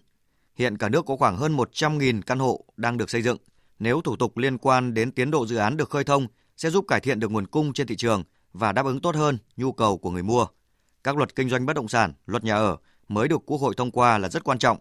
Hiện 0.55 0.79
cả 0.79 0.89
nước 0.89 1.07
có 1.07 1.17
khoảng 1.17 1.37
hơn 1.37 1.57
100.000 1.57 2.23
căn 2.23 2.39
hộ 2.39 2.65
đang 2.77 2.97
được 2.97 3.11
xây 3.11 3.23
dựng. 3.23 3.39
Nếu 3.79 4.01
thủ 4.01 4.17
tục 4.17 4.39
liên 4.39 4.59
quan 4.59 4.95
đến 4.95 5.13
tiến 5.13 5.31
độ 5.31 5.47
dự 5.47 5.57
án 5.57 5.77
được 5.77 5.91
khơi 5.91 6.05
thông 6.05 6.27
sẽ 6.57 6.71
giúp 6.71 6.85
cải 6.89 7.01
thiện 7.01 7.21
được 7.21 7.31
nguồn 7.31 7.47
cung 7.47 7.73
trên 7.73 7.87
thị 7.87 7.97
trường 7.97 8.25
và 8.53 8.73
đáp 8.73 8.87
ứng 8.87 9.01
tốt 9.01 9.15
hơn 9.15 9.39
nhu 9.57 9.73
cầu 9.73 9.99
của 9.99 10.11
người 10.11 10.23
mua. 10.23 10.47
Các 11.05 11.17
luật 11.17 11.35
kinh 11.35 11.49
doanh 11.49 11.67
bất 11.67 11.77
động 11.77 11.89
sản, 11.89 12.13
luật 12.27 12.45
nhà 12.45 12.55
ở 12.55 12.77
mới 13.09 13.29
được 13.29 13.43
Quốc 13.47 13.59
hội 13.59 13.75
thông 13.77 13.91
qua 13.91 14.19
là 14.19 14.29
rất 14.29 14.45
quan 14.45 14.59
trọng. 14.59 14.79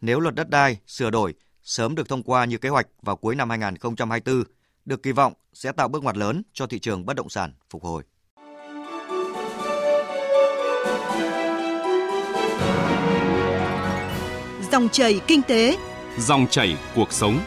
Nếu 0.00 0.20
luật 0.20 0.34
đất 0.34 0.50
đai 0.50 0.78
sửa 0.86 1.10
đổi 1.10 1.34
sớm 1.62 1.94
được 1.94 2.08
thông 2.08 2.22
qua 2.22 2.44
như 2.44 2.58
kế 2.58 2.68
hoạch 2.68 2.86
vào 3.02 3.16
cuối 3.16 3.34
năm 3.34 3.50
2024, 3.50 4.44
được 4.84 5.02
kỳ 5.02 5.12
vọng 5.12 5.32
sẽ 5.52 5.72
tạo 5.72 5.88
bước 5.88 6.02
ngoặt 6.02 6.16
lớn 6.16 6.42
cho 6.52 6.66
thị 6.66 6.78
trường 6.78 7.06
bất 7.06 7.16
động 7.16 7.28
sản 7.28 7.52
phục 7.70 7.84
hồi. 7.84 8.02
Dòng 14.72 14.88
chảy 14.88 15.20
kinh 15.26 15.42
tế, 15.42 15.76
dòng 16.18 16.46
chảy 16.50 16.76
cuộc 16.94 17.12
sống. 17.12 17.40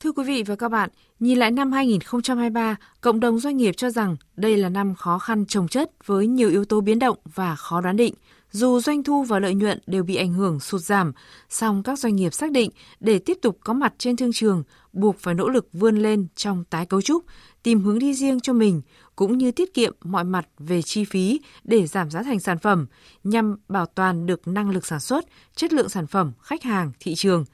Thưa 0.00 0.12
quý 0.12 0.24
vị 0.24 0.42
và 0.42 0.56
các 0.56 0.68
bạn, 0.68 0.90
nhìn 1.18 1.38
lại 1.38 1.50
năm 1.50 1.72
2023, 1.72 2.76
cộng 3.00 3.20
đồng 3.20 3.38
doanh 3.38 3.56
nghiệp 3.56 3.72
cho 3.76 3.90
rằng 3.90 4.16
đây 4.36 4.56
là 4.56 4.68
năm 4.68 4.94
khó 4.94 5.18
khăn 5.18 5.46
trồng 5.46 5.68
chất 5.68 5.90
với 6.06 6.26
nhiều 6.26 6.48
yếu 6.48 6.64
tố 6.64 6.80
biến 6.80 6.98
động 6.98 7.18
và 7.34 7.56
khó 7.56 7.80
đoán 7.80 7.96
định. 7.96 8.14
Dù 8.52 8.80
doanh 8.80 9.02
thu 9.02 9.22
và 9.22 9.38
lợi 9.38 9.54
nhuận 9.54 9.78
đều 9.86 10.04
bị 10.04 10.16
ảnh 10.16 10.32
hưởng 10.32 10.60
sụt 10.60 10.80
giảm, 10.80 11.12
song 11.48 11.82
các 11.82 11.98
doanh 11.98 12.16
nghiệp 12.16 12.34
xác 12.34 12.50
định 12.50 12.70
để 13.00 13.18
tiếp 13.18 13.38
tục 13.42 13.58
có 13.64 13.72
mặt 13.72 13.94
trên 13.98 14.16
thương 14.16 14.32
trường, 14.32 14.62
buộc 14.92 15.18
phải 15.18 15.34
nỗ 15.34 15.48
lực 15.48 15.68
vươn 15.72 15.96
lên 15.96 16.26
trong 16.34 16.64
tái 16.64 16.86
cấu 16.86 17.02
trúc, 17.02 17.24
tìm 17.62 17.80
hướng 17.80 17.98
đi 17.98 18.14
riêng 18.14 18.40
cho 18.40 18.52
mình, 18.52 18.82
cũng 19.16 19.38
như 19.38 19.50
tiết 19.50 19.74
kiệm 19.74 19.92
mọi 20.04 20.24
mặt 20.24 20.48
về 20.58 20.82
chi 20.82 21.04
phí 21.04 21.40
để 21.64 21.86
giảm 21.86 22.10
giá 22.10 22.22
thành 22.22 22.40
sản 22.40 22.58
phẩm, 22.58 22.86
nhằm 23.24 23.56
bảo 23.68 23.86
toàn 23.86 24.26
được 24.26 24.48
năng 24.48 24.70
lực 24.70 24.86
sản 24.86 25.00
xuất, 25.00 25.24
chất 25.54 25.72
lượng 25.72 25.88
sản 25.88 26.06
phẩm, 26.06 26.32
khách 26.40 26.62
hàng, 26.62 26.92
thị 27.00 27.14
trường. 27.14 27.44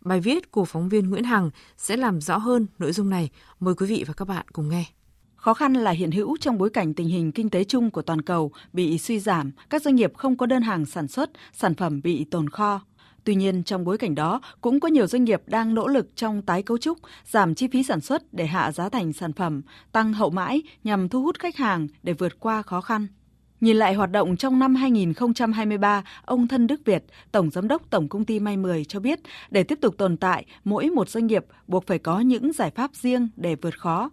Bài 0.00 0.20
viết 0.20 0.50
của 0.50 0.64
phóng 0.64 0.88
viên 0.88 1.10
Nguyễn 1.10 1.24
Hằng 1.24 1.50
sẽ 1.76 1.96
làm 1.96 2.20
rõ 2.20 2.38
hơn 2.38 2.66
nội 2.78 2.92
dung 2.92 3.10
này. 3.10 3.30
Mời 3.60 3.74
quý 3.74 3.86
vị 3.86 4.04
và 4.06 4.14
các 4.14 4.28
bạn 4.28 4.46
cùng 4.52 4.68
nghe. 4.68 4.84
Khó 5.42 5.54
khăn 5.54 5.72
là 5.72 5.90
hiện 5.90 6.10
hữu 6.10 6.36
trong 6.40 6.58
bối 6.58 6.70
cảnh 6.70 6.94
tình 6.94 7.08
hình 7.08 7.32
kinh 7.32 7.50
tế 7.50 7.64
chung 7.64 7.90
của 7.90 8.02
toàn 8.02 8.22
cầu 8.22 8.52
bị 8.72 8.98
suy 8.98 9.18
giảm, 9.18 9.50
các 9.70 9.82
doanh 9.82 9.96
nghiệp 9.96 10.12
không 10.16 10.36
có 10.36 10.46
đơn 10.46 10.62
hàng 10.62 10.86
sản 10.86 11.08
xuất, 11.08 11.30
sản 11.52 11.74
phẩm 11.74 12.00
bị 12.02 12.24
tồn 12.24 12.50
kho. 12.50 12.80
Tuy 13.24 13.34
nhiên, 13.34 13.62
trong 13.62 13.84
bối 13.84 13.98
cảnh 13.98 14.14
đó, 14.14 14.40
cũng 14.60 14.80
có 14.80 14.88
nhiều 14.88 15.06
doanh 15.06 15.24
nghiệp 15.24 15.42
đang 15.46 15.74
nỗ 15.74 15.88
lực 15.88 16.16
trong 16.16 16.42
tái 16.42 16.62
cấu 16.62 16.78
trúc, 16.78 16.98
giảm 17.26 17.54
chi 17.54 17.68
phí 17.72 17.82
sản 17.82 18.00
xuất 18.00 18.34
để 18.34 18.46
hạ 18.46 18.72
giá 18.72 18.88
thành 18.88 19.12
sản 19.12 19.32
phẩm, 19.32 19.62
tăng 19.92 20.12
hậu 20.12 20.30
mãi 20.30 20.62
nhằm 20.84 21.08
thu 21.08 21.22
hút 21.22 21.38
khách 21.38 21.56
hàng 21.56 21.88
để 22.02 22.12
vượt 22.12 22.40
qua 22.40 22.62
khó 22.62 22.80
khăn. 22.80 23.06
Nhìn 23.60 23.76
lại 23.76 23.94
hoạt 23.94 24.10
động 24.10 24.36
trong 24.36 24.58
năm 24.58 24.74
2023, 24.74 26.04
ông 26.24 26.48
Thân 26.48 26.66
Đức 26.66 26.80
Việt, 26.84 27.04
Tổng 27.32 27.50
Giám 27.50 27.68
đốc 27.68 27.90
Tổng 27.90 28.08
Công 28.08 28.24
ty 28.24 28.40
May 28.40 28.56
10 28.56 28.84
cho 28.84 29.00
biết, 29.00 29.20
để 29.50 29.62
tiếp 29.62 29.78
tục 29.80 29.94
tồn 29.98 30.16
tại, 30.16 30.46
mỗi 30.64 30.90
một 30.90 31.08
doanh 31.08 31.26
nghiệp 31.26 31.44
buộc 31.66 31.86
phải 31.86 31.98
có 31.98 32.20
những 32.20 32.52
giải 32.52 32.70
pháp 32.70 32.90
riêng 32.94 33.28
để 33.36 33.54
vượt 33.54 33.78
khó. 33.78 34.10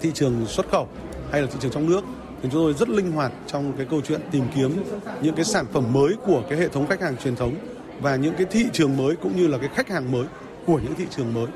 Thị 0.00 0.10
trường 0.14 0.46
xuất 0.46 0.68
khẩu 0.70 0.88
hay 1.30 1.42
là 1.42 1.48
thị 1.50 1.58
trường 1.60 1.70
trong 1.70 1.90
nước 1.90 2.04
thì 2.42 2.48
chúng 2.52 2.62
tôi 2.62 2.74
rất 2.74 2.88
linh 2.88 3.12
hoạt 3.12 3.32
trong 3.46 3.72
cái 3.76 3.86
câu 3.90 4.00
chuyện 4.00 4.20
tìm 4.30 4.44
kiếm 4.54 4.82
những 5.22 5.34
cái 5.34 5.44
sản 5.44 5.66
phẩm 5.72 5.92
mới 5.92 6.14
của 6.26 6.42
cái 6.48 6.58
hệ 6.58 6.68
thống 6.68 6.86
khách 6.86 7.00
hàng 7.00 7.16
truyền 7.16 7.36
thống 7.36 7.54
và 8.00 8.16
những 8.16 8.34
cái 8.34 8.46
thị 8.50 8.66
trường 8.72 8.96
mới 8.96 9.16
cũng 9.16 9.36
như 9.36 9.46
là 9.46 9.58
cái 9.58 9.68
khách 9.74 9.88
hàng 9.88 10.12
mới 10.12 10.24
của 10.66 10.78
những 10.78 10.94
thị 10.94 11.04
trường 11.10 11.34
mới. 11.34 11.46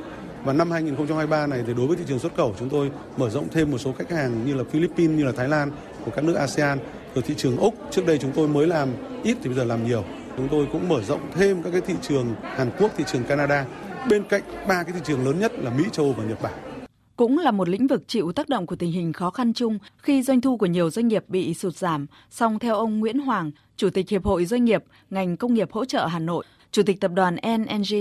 Và 0.45 0.53
năm 0.53 0.71
2023 0.71 1.47
này 1.47 1.63
thì 1.67 1.75
đối 1.75 1.87
với 1.87 1.97
thị 1.97 2.05
trường 2.09 2.19
xuất 2.19 2.37
khẩu 2.37 2.55
chúng 2.59 2.69
tôi 2.69 2.91
mở 3.17 3.31
rộng 3.31 3.49
thêm 3.53 3.71
một 3.71 3.79
số 3.79 3.93
khách 3.93 4.11
hàng 4.11 4.47
như 4.47 4.55
là 4.55 4.65
Philippines, 4.71 5.19
như 5.19 5.25
là 5.25 5.33
Thái 5.33 5.49
Lan 5.49 5.71
của 6.05 6.11
các 6.11 6.25
nước 6.25 6.35
ASEAN. 6.35 6.79
Rồi 7.15 7.23
thị 7.23 7.35
trường 7.37 7.57
Úc, 7.57 7.75
trước 7.91 8.07
đây 8.07 8.19
chúng 8.19 8.33
tôi 8.33 8.49
mới 8.49 8.67
làm 8.67 8.89
ít 9.23 9.37
thì 9.43 9.49
bây 9.49 9.57
giờ 9.57 9.65
làm 9.65 9.87
nhiều. 9.87 10.05
Chúng 10.37 10.49
tôi 10.49 10.67
cũng 10.73 10.89
mở 10.89 11.03
rộng 11.03 11.21
thêm 11.35 11.63
các 11.63 11.71
cái 11.71 11.81
thị 11.81 11.95
trường 12.03 12.35
Hàn 12.43 12.71
Quốc, 12.79 12.91
thị 12.97 13.05
trường 13.13 13.25
Canada 13.25 13.65
bên 14.11 14.25
cạnh 14.25 14.43
ba 14.69 14.83
cái 14.83 14.93
thị 14.93 15.01
trường 15.05 15.27
lớn 15.27 15.41
nhất 15.41 15.53
là 15.59 15.71
Mỹ, 15.71 15.85
châu 15.93 16.07
Âu 16.07 16.15
và 16.19 16.25
Nhật 16.25 16.43
Bản 16.43 16.72
cũng 17.17 17.39
là 17.39 17.51
một 17.51 17.69
lĩnh 17.69 17.87
vực 17.87 18.09
chịu 18.09 18.33
tác 18.33 18.49
động 18.49 18.67
của 18.67 18.77
tình 18.77 18.93
hình 18.93 19.13
khó 19.13 19.31
khăn 19.31 19.53
chung 19.53 19.79
khi 19.97 20.23
doanh 20.23 20.41
thu 20.41 20.57
của 20.57 20.67
nhiều 20.67 20.91
doanh 20.91 21.09
nghiệp 21.09 21.25
bị 21.29 21.55
sụt 21.55 21.77
giảm. 21.77 22.07
Song 22.31 22.59
theo 22.59 22.75
ông 22.75 23.01
Nguyễn 23.01 23.19
Hoàng, 23.19 23.51
Chủ 23.77 23.91
tịch 23.91 24.09
Hiệp 24.09 24.25
hội 24.25 24.45
Doanh 24.45 24.65
nghiệp 24.65 24.85
ngành 25.11 25.37
công 25.37 25.55
nghiệp 25.55 25.73
hỗ 25.73 25.85
trợ 25.85 26.07
Hà 26.07 26.19
Nội, 26.19 26.45
Chủ 26.71 26.83
tịch 26.83 27.01
tập 27.01 27.11
đoàn 27.15 27.37
NNG, 27.59 27.97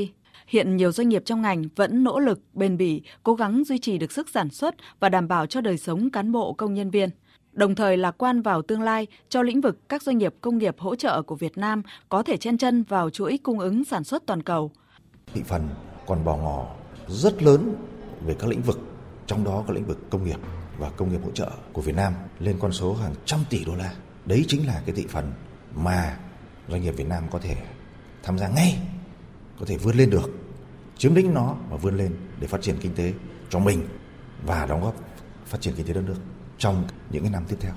hiện 0.47 0.77
nhiều 0.77 0.91
doanh 0.91 1.09
nghiệp 1.09 1.21
trong 1.25 1.41
ngành 1.41 1.63
vẫn 1.75 2.03
nỗ 2.03 2.19
lực, 2.19 2.39
bền 2.53 2.77
bỉ, 2.77 3.01
cố 3.23 3.33
gắng 3.33 3.63
duy 3.63 3.79
trì 3.79 3.97
được 3.97 4.11
sức 4.11 4.29
sản 4.29 4.49
xuất 4.49 4.75
và 4.99 5.09
đảm 5.09 5.27
bảo 5.27 5.45
cho 5.45 5.61
đời 5.61 5.77
sống 5.77 6.09
cán 6.09 6.31
bộ 6.31 6.53
công 6.53 6.73
nhân 6.73 6.89
viên. 6.89 7.09
Đồng 7.53 7.75
thời 7.75 7.97
lạc 7.97 8.11
quan 8.17 8.41
vào 8.41 8.61
tương 8.61 8.81
lai 8.81 9.07
cho 9.29 9.41
lĩnh 9.41 9.61
vực 9.61 9.89
các 9.89 10.03
doanh 10.03 10.17
nghiệp 10.17 10.35
công 10.41 10.57
nghiệp 10.57 10.75
hỗ 10.79 10.95
trợ 10.95 11.21
của 11.21 11.35
Việt 11.35 11.57
Nam 11.57 11.81
có 12.09 12.23
thể 12.23 12.37
chen 12.37 12.57
chân 12.57 12.83
vào 12.83 13.09
chuỗi 13.09 13.39
cung 13.43 13.59
ứng 13.59 13.83
sản 13.83 14.03
xuất 14.03 14.25
toàn 14.25 14.43
cầu. 14.43 14.71
Thị 15.33 15.41
phần 15.45 15.61
còn 16.07 16.23
bỏ 16.23 16.37
ngỏ 16.37 16.75
rất 17.07 17.43
lớn 17.43 17.75
về 18.25 18.35
các 18.39 18.47
lĩnh 18.49 18.61
vực 18.61 18.90
trong 19.31 19.43
đó 19.43 19.63
có 19.67 19.73
lĩnh 19.73 19.85
vực 19.85 20.09
công 20.09 20.23
nghiệp 20.23 20.39
và 20.77 20.89
công 20.89 21.11
nghiệp 21.11 21.19
hỗ 21.23 21.31
trợ 21.31 21.51
của 21.73 21.81
Việt 21.81 21.95
Nam 21.95 22.13
lên 22.39 22.55
con 22.59 22.71
số 22.71 22.93
hàng 22.93 23.13
trăm 23.25 23.39
tỷ 23.49 23.65
đô 23.65 23.75
la. 23.75 23.93
Đấy 24.25 24.45
chính 24.47 24.67
là 24.67 24.81
cái 24.85 24.95
thị 24.95 25.05
phần 25.09 25.31
mà 25.75 26.17
doanh 26.69 26.81
nghiệp 26.81 26.91
Việt 26.91 27.07
Nam 27.07 27.23
có 27.31 27.39
thể 27.39 27.55
tham 28.23 28.39
gia 28.39 28.47
ngay, 28.47 28.79
có 29.59 29.65
thể 29.65 29.77
vươn 29.77 29.95
lên 29.95 30.09
được, 30.09 30.29
chiếm 30.97 31.15
lĩnh 31.15 31.33
nó 31.33 31.55
và 31.69 31.77
vươn 31.77 31.97
lên 31.97 32.15
để 32.39 32.47
phát 32.47 32.61
triển 32.61 32.75
kinh 32.81 32.93
tế 32.95 33.13
cho 33.49 33.59
mình 33.59 33.87
và 34.45 34.65
đóng 34.65 34.81
góp 34.81 34.95
phát 35.45 35.61
triển 35.61 35.73
kinh 35.77 35.85
tế 35.85 35.93
đất 35.93 36.03
nước. 36.05 36.17
trong 36.57 36.83
những 37.11 37.23
cái 37.23 37.31
năm 37.31 37.43
tiếp 37.49 37.55
theo. 37.59 37.73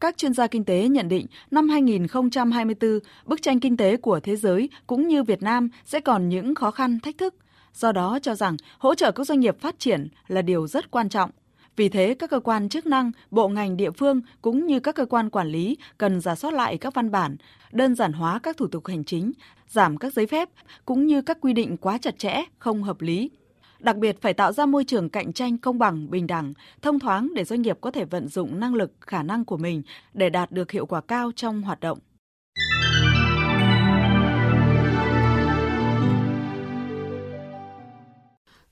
Các 0.00 0.16
chuyên 0.16 0.34
gia 0.34 0.46
kinh 0.46 0.64
tế 0.64 0.88
nhận 0.88 1.08
định 1.08 1.26
năm 1.50 1.68
2024, 1.68 2.98
bức 3.26 3.42
tranh 3.42 3.60
kinh 3.60 3.76
tế 3.76 3.96
của 3.96 4.20
thế 4.20 4.36
giới 4.36 4.70
cũng 4.86 5.08
như 5.08 5.22
Việt 5.22 5.42
Nam 5.42 5.68
sẽ 5.84 6.00
còn 6.00 6.28
những 6.28 6.54
khó 6.54 6.70
khăn, 6.70 6.98
thách 7.00 7.18
thức. 7.18 7.34
Do 7.74 7.92
đó 7.92 8.18
cho 8.22 8.34
rằng 8.34 8.56
hỗ 8.78 8.94
trợ 8.94 9.12
các 9.12 9.26
doanh 9.26 9.40
nghiệp 9.40 9.60
phát 9.60 9.78
triển 9.78 10.08
là 10.28 10.42
điều 10.42 10.66
rất 10.66 10.90
quan 10.90 11.08
trọng. 11.08 11.30
Vì 11.76 11.88
thế, 11.88 12.14
các 12.14 12.30
cơ 12.30 12.40
quan 12.40 12.68
chức 12.68 12.86
năng, 12.86 13.12
bộ 13.30 13.48
ngành 13.48 13.76
địa 13.76 13.90
phương 13.90 14.20
cũng 14.42 14.66
như 14.66 14.80
các 14.80 14.94
cơ 14.94 15.06
quan 15.06 15.30
quản 15.30 15.48
lý 15.48 15.76
cần 15.98 16.20
giả 16.20 16.34
soát 16.34 16.54
lại 16.54 16.78
các 16.78 16.94
văn 16.94 17.10
bản, 17.10 17.36
đơn 17.72 17.94
giản 17.94 18.12
hóa 18.12 18.38
các 18.38 18.56
thủ 18.56 18.66
tục 18.66 18.86
hành 18.86 19.04
chính, 19.04 19.32
giảm 19.68 19.96
các 19.96 20.12
giấy 20.12 20.26
phép 20.26 20.48
cũng 20.84 21.06
như 21.06 21.22
các 21.22 21.38
quy 21.40 21.52
định 21.52 21.76
quá 21.76 21.98
chặt 21.98 22.18
chẽ, 22.18 22.42
không 22.58 22.82
hợp 22.82 23.00
lý. 23.00 23.30
Đặc 23.78 23.96
biệt 23.96 24.22
phải 24.22 24.34
tạo 24.34 24.52
ra 24.52 24.66
môi 24.66 24.84
trường 24.84 25.08
cạnh 25.08 25.32
tranh 25.32 25.58
công 25.58 25.78
bằng, 25.78 26.10
bình 26.10 26.26
đẳng, 26.26 26.52
thông 26.82 26.98
thoáng 26.98 27.32
để 27.34 27.44
doanh 27.44 27.62
nghiệp 27.62 27.78
có 27.80 27.90
thể 27.90 28.04
vận 28.04 28.28
dụng 28.28 28.60
năng 28.60 28.74
lực, 28.74 28.92
khả 29.00 29.22
năng 29.22 29.44
của 29.44 29.56
mình 29.56 29.82
để 30.14 30.30
đạt 30.30 30.52
được 30.52 30.70
hiệu 30.70 30.86
quả 30.86 31.00
cao 31.00 31.30
trong 31.36 31.62
hoạt 31.62 31.80
động. 31.80 31.98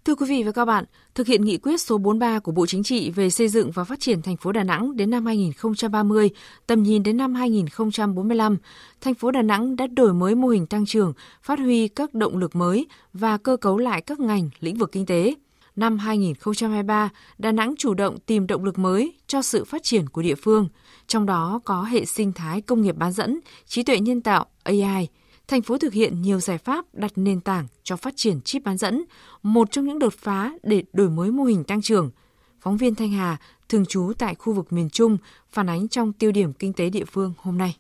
Thưa 0.05 0.15
quý 0.15 0.27
vị 0.29 0.43
và 0.43 0.53
các 0.53 0.65
bạn, 0.65 0.85
thực 1.15 1.27
hiện 1.27 1.45
nghị 1.45 1.59
quyết 1.59 1.81
số 1.81 1.99
43 1.99 2.39
của 2.39 2.53
Bộ 2.53 2.67
Chính 2.67 2.83
trị 2.83 3.11
về 3.11 3.31
xây 3.31 3.49
dựng 3.49 3.71
và 3.71 3.85
phát 3.85 4.01
triển 4.01 4.23
thành 4.23 4.37
phố 4.37 4.53
Đà 4.53 4.65
Nẵng 4.65 4.97
đến 4.97 5.11
năm 5.11 5.27
2030, 5.27 6.31
tầm 6.67 6.83
nhìn 6.83 7.03
đến 7.03 7.17
năm 7.17 7.35
2045, 7.35 8.59
thành 9.01 9.15
phố 9.15 9.31
Đà 9.31 9.43
Nẵng 9.43 9.77
đã 9.77 9.87
đổi 9.87 10.15
mới 10.15 10.35
mô 10.35 10.49
hình 10.49 10.67
tăng 10.67 10.87
trưởng, 10.87 11.13
phát 11.43 11.59
huy 11.59 11.89
các 11.89 12.15
động 12.15 12.37
lực 12.37 12.57
mới 12.57 12.87
và 13.13 13.37
cơ 13.37 13.57
cấu 13.57 13.79
lại 13.79 14.01
các 14.01 14.21
ngành, 14.21 14.51
lĩnh 14.61 14.77
vực 14.77 14.93
kinh 14.93 15.07
tế. 15.07 15.35
Năm 15.77 15.99
2023, 15.99 17.11
Đà 17.39 17.53
Nẵng 17.53 17.75
chủ 17.79 17.95
động 17.95 18.19
tìm 18.27 18.47
động 18.47 18.65
lực 18.65 18.79
mới 18.79 19.13
cho 19.27 19.43
sự 19.43 19.65
phát 19.65 19.83
triển 19.83 20.09
của 20.09 20.23
địa 20.23 20.35
phương, 20.35 20.69
trong 21.07 21.27
đó 21.27 21.61
có 21.65 21.83
hệ 21.83 22.05
sinh 22.05 22.33
thái 22.33 22.61
công 22.61 22.83
nghiệp 22.83 22.97
bán 22.97 23.13
dẫn, 23.13 23.41
trí 23.67 23.83
tuệ 23.83 24.01
nhân 24.01 24.21
tạo, 24.21 24.47
AI– 24.65 25.09
thành 25.49 25.63
phố 25.63 25.79
thực 25.79 25.93
hiện 25.93 26.23
nhiều 26.23 26.41
giải 26.41 26.59
pháp 26.59 26.85
đặt 26.93 27.13
nền 27.17 27.41
tảng 27.41 27.67
cho 27.83 27.97
phát 27.97 28.15
triển 28.17 28.41
chip 28.41 28.65
bán 28.65 28.79
dẫn, 28.79 29.05
một 29.43 29.71
trong 29.71 29.85
những 29.85 29.99
đột 29.99 30.15
phá 30.15 30.53
để 30.63 30.85
đổi 30.93 31.11
mới 31.11 31.31
mô 31.31 31.45
hình 31.45 31.65
tăng 31.65 31.83
trưởng. 31.83 32.11
Phóng 32.61 32.77
viên 32.77 32.95
Thanh 32.95 33.11
Hà, 33.11 33.37
thường 33.69 33.87
trú 33.87 34.13
tại 34.19 34.35
khu 34.35 34.53
vực 34.53 34.73
miền 34.73 34.91
Trung, 34.91 35.19
phản 35.51 35.69
ánh 35.69 35.89
trong 35.89 36.13
tiêu 36.13 36.33
điểm 36.33 36.53
kinh 36.53 36.73
tế 36.73 36.91
địa 36.91 37.05
phương 37.05 37.35
hôm 37.39 37.59
nay. 37.59 37.77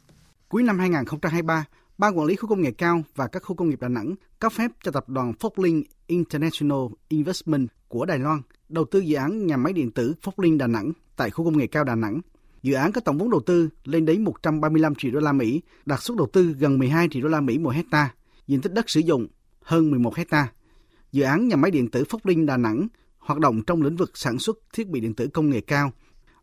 Cuối 0.48 0.62
năm 0.62 0.78
2023, 0.78 1.64
Ban 1.98 2.18
quản 2.18 2.26
lý 2.26 2.36
khu 2.36 2.48
công 2.48 2.60
nghệ 2.60 2.70
cao 2.70 3.02
và 3.14 3.26
các 3.26 3.42
khu 3.42 3.56
công 3.56 3.68
nghiệp 3.70 3.80
Đà 3.80 3.88
Nẵng 3.88 4.14
cấp 4.38 4.52
phép 4.52 4.70
cho 4.84 4.90
tập 4.90 5.08
đoàn 5.08 5.32
Foxlink 5.40 5.82
International 6.06 6.80
Investment 7.08 7.68
của 7.88 8.04
Đài 8.04 8.18
Loan 8.18 8.42
đầu 8.68 8.84
tư 8.84 8.98
dự 8.98 9.16
án 9.16 9.46
nhà 9.46 9.56
máy 9.56 9.72
điện 9.72 9.90
tử 9.90 10.14
Foxlink 10.22 10.58
Đà 10.58 10.66
Nẵng 10.66 10.92
tại 11.16 11.30
khu 11.30 11.44
công 11.44 11.58
nghệ 11.58 11.66
cao 11.66 11.84
Đà 11.84 11.94
Nẵng 11.94 12.20
Dự 12.62 12.74
án 12.74 12.92
có 12.92 13.00
tổng 13.00 13.18
vốn 13.18 13.30
đầu 13.30 13.40
tư 13.40 13.68
lên 13.84 14.04
đến 14.04 14.24
135 14.24 14.94
triệu 14.94 15.10
đô 15.10 15.20
la 15.20 15.32
Mỹ, 15.32 15.62
đạt 15.86 16.02
suất 16.02 16.16
đầu 16.16 16.28
tư 16.32 16.54
gần 16.58 16.78
12 16.78 17.08
triệu 17.10 17.22
đô 17.22 17.28
la 17.28 17.40
Mỹ 17.40 17.58
một 17.58 17.70
hecta, 17.70 18.14
diện 18.46 18.60
tích 18.60 18.72
đất 18.72 18.90
sử 18.90 19.00
dụng 19.00 19.26
hơn 19.62 19.90
11 19.90 20.16
hecta. 20.16 20.52
Dự 21.12 21.22
án 21.22 21.48
nhà 21.48 21.56
máy 21.56 21.70
điện 21.70 21.90
tử 21.90 22.04
Phúc 22.04 22.26
Linh 22.26 22.46
Đà 22.46 22.56
Nẵng 22.56 22.88
hoạt 23.18 23.38
động 23.38 23.62
trong 23.62 23.82
lĩnh 23.82 23.96
vực 23.96 24.10
sản 24.14 24.38
xuất 24.38 24.58
thiết 24.72 24.88
bị 24.88 25.00
điện 25.00 25.14
tử 25.14 25.28
công 25.28 25.50
nghệ 25.50 25.60
cao. 25.60 25.92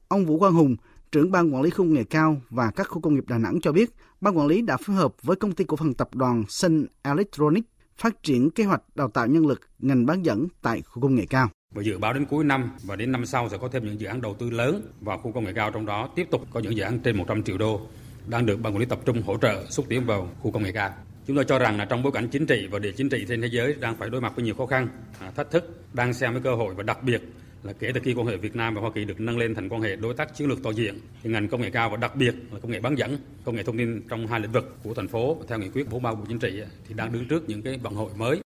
Ông 0.07 0.25
Vũ 0.25 0.39
Quang 0.39 0.53
Hùng, 0.53 0.75
trưởng 1.11 1.31
ban 1.31 1.53
quản 1.53 1.63
lý 1.63 1.69
khu 1.69 1.77
công 1.77 1.93
nghệ 1.93 2.03
cao 2.03 2.41
và 2.49 2.71
các 2.71 2.87
khu 2.89 3.01
công 3.01 3.15
nghiệp 3.15 3.27
Đà 3.27 3.37
Nẵng 3.37 3.61
cho 3.61 3.71
biết, 3.71 3.95
ban 4.21 4.37
quản 4.37 4.47
lý 4.47 4.61
đã 4.61 4.77
phối 4.77 4.95
hợp 4.95 5.13
với 5.21 5.35
công 5.35 5.51
ty 5.51 5.63
cổ 5.63 5.77
phần 5.77 5.93
tập 5.93 6.15
đoàn 6.15 6.43
Sun 6.47 6.85
Electronics 7.01 7.67
phát 7.97 8.23
triển 8.23 8.49
kế 8.49 8.63
hoạch 8.63 8.81
đào 8.95 9.09
tạo 9.09 9.27
nhân 9.27 9.47
lực 9.47 9.61
ngành 9.79 10.05
bán 10.05 10.25
dẫn 10.25 10.47
tại 10.61 10.81
khu 10.81 11.01
công 11.01 11.15
nghệ 11.15 11.25
cao. 11.25 11.49
Và 11.75 11.83
dự 11.83 11.97
báo 11.97 12.13
đến 12.13 12.25
cuối 12.25 12.43
năm 12.43 12.71
và 12.83 12.95
đến 12.95 13.11
năm 13.11 13.25
sau 13.25 13.49
sẽ 13.49 13.57
có 13.57 13.67
thêm 13.67 13.85
những 13.85 13.99
dự 13.99 14.07
án 14.07 14.21
đầu 14.21 14.33
tư 14.39 14.49
lớn 14.49 14.91
vào 15.01 15.17
khu 15.17 15.31
công 15.31 15.45
nghệ 15.45 15.53
cao 15.53 15.71
trong 15.71 15.85
đó 15.85 16.09
tiếp 16.15 16.27
tục 16.31 16.41
có 16.51 16.59
những 16.59 16.75
dự 16.75 16.83
án 16.83 16.99
trên 16.99 17.17
100 17.17 17.43
triệu 17.43 17.57
đô 17.57 17.81
đang 18.27 18.45
được 18.45 18.61
ban 18.61 18.73
quản 18.73 18.79
lý 18.79 18.85
tập 18.85 18.99
trung 19.05 19.21
hỗ 19.21 19.37
trợ 19.37 19.65
xúc 19.69 19.85
tiến 19.89 20.05
vào 20.05 20.29
khu 20.39 20.51
công 20.51 20.63
nghệ 20.63 20.71
cao. 20.71 20.93
Chúng 21.27 21.35
tôi 21.35 21.45
cho 21.45 21.59
rằng 21.59 21.77
là 21.77 21.85
trong 21.85 22.03
bối 22.03 22.11
cảnh 22.11 22.27
chính 22.31 22.45
trị 22.45 22.67
và 22.71 22.79
địa 22.79 22.91
chính 22.91 23.09
trị 23.09 23.25
trên 23.27 23.41
thế 23.41 23.47
giới 23.51 23.73
đang 23.73 23.95
phải 23.95 24.09
đối 24.09 24.21
mặt 24.21 24.33
với 24.35 24.45
nhiều 24.45 24.55
khó 24.55 24.65
khăn, 24.65 24.87
à, 25.19 25.31
thách 25.31 25.51
thức, 25.51 25.79
đang 25.93 26.13
xem 26.13 26.33
với 26.33 26.41
cơ 26.41 26.55
hội 26.55 26.73
và 26.73 26.83
đặc 26.83 27.03
biệt 27.03 27.21
là 27.63 27.73
kể 27.73 27.91
từ 27.93 28.01
khi 28.03 28.13
quan 28.13 28.27
hệ 28.27 28.37
Việt 28.37 28.55
Nam 28.55 28.75
và 28.75 28.81
Hoa 28.81 28.91
Kỳ 28.95 29.05
được 29.05 29.19
nâng 29.19 29.37
lên 29.37 29.55
thành 29.55 29.69
quan 29.69 29.81
hệ 29.81 29.95
đối 29.95 30.13
tác 30.13 30.35
chiến 30.35 30.47
lược 30.47 30.63
toàn 30.63 30.75
diện 30.75 30.99
thì 31.23 31.29
ngành 31.29 31.47
công 31.47 31.61
nghệ 31.61 31.69
cao 31.69 31.89
và 31.89 31.97
đặc 31.97 32.15
biệt 32.15 32.35
là 32.51 32.59
công 32.59 32.71
nghệ 32.71 32.79
bán 32.79 32.97
dẫn, 32.97 33.17
công 33.45 33.55
nghệ 33.55 33.63
thông 33.63 33.77
tin 33.77 34.01
trong 34.09 34.27
hai 34.27 34.39
lĩnh 34.39 34.51
vực 34.51 34.75
của 34.83 34.93
thành 34.93 35.07
phố 35.07 35.37
theo 35.47 35.59
nghị 35.59 35.69
quyết 35.69 35.89
43 35.89 36.13
của 36.13 36.25
chính 36.27 36.39
trị 36.39 36.61
thì 36.87 36.93
đang 36.93 37.11
đứng 37.11 37.27
trước 37.27 37.49
những 37.49 37.61
cái 37.61 37.77
vận 37.77 37.93
hội 37.93 38.11
mới. 38.15 38.41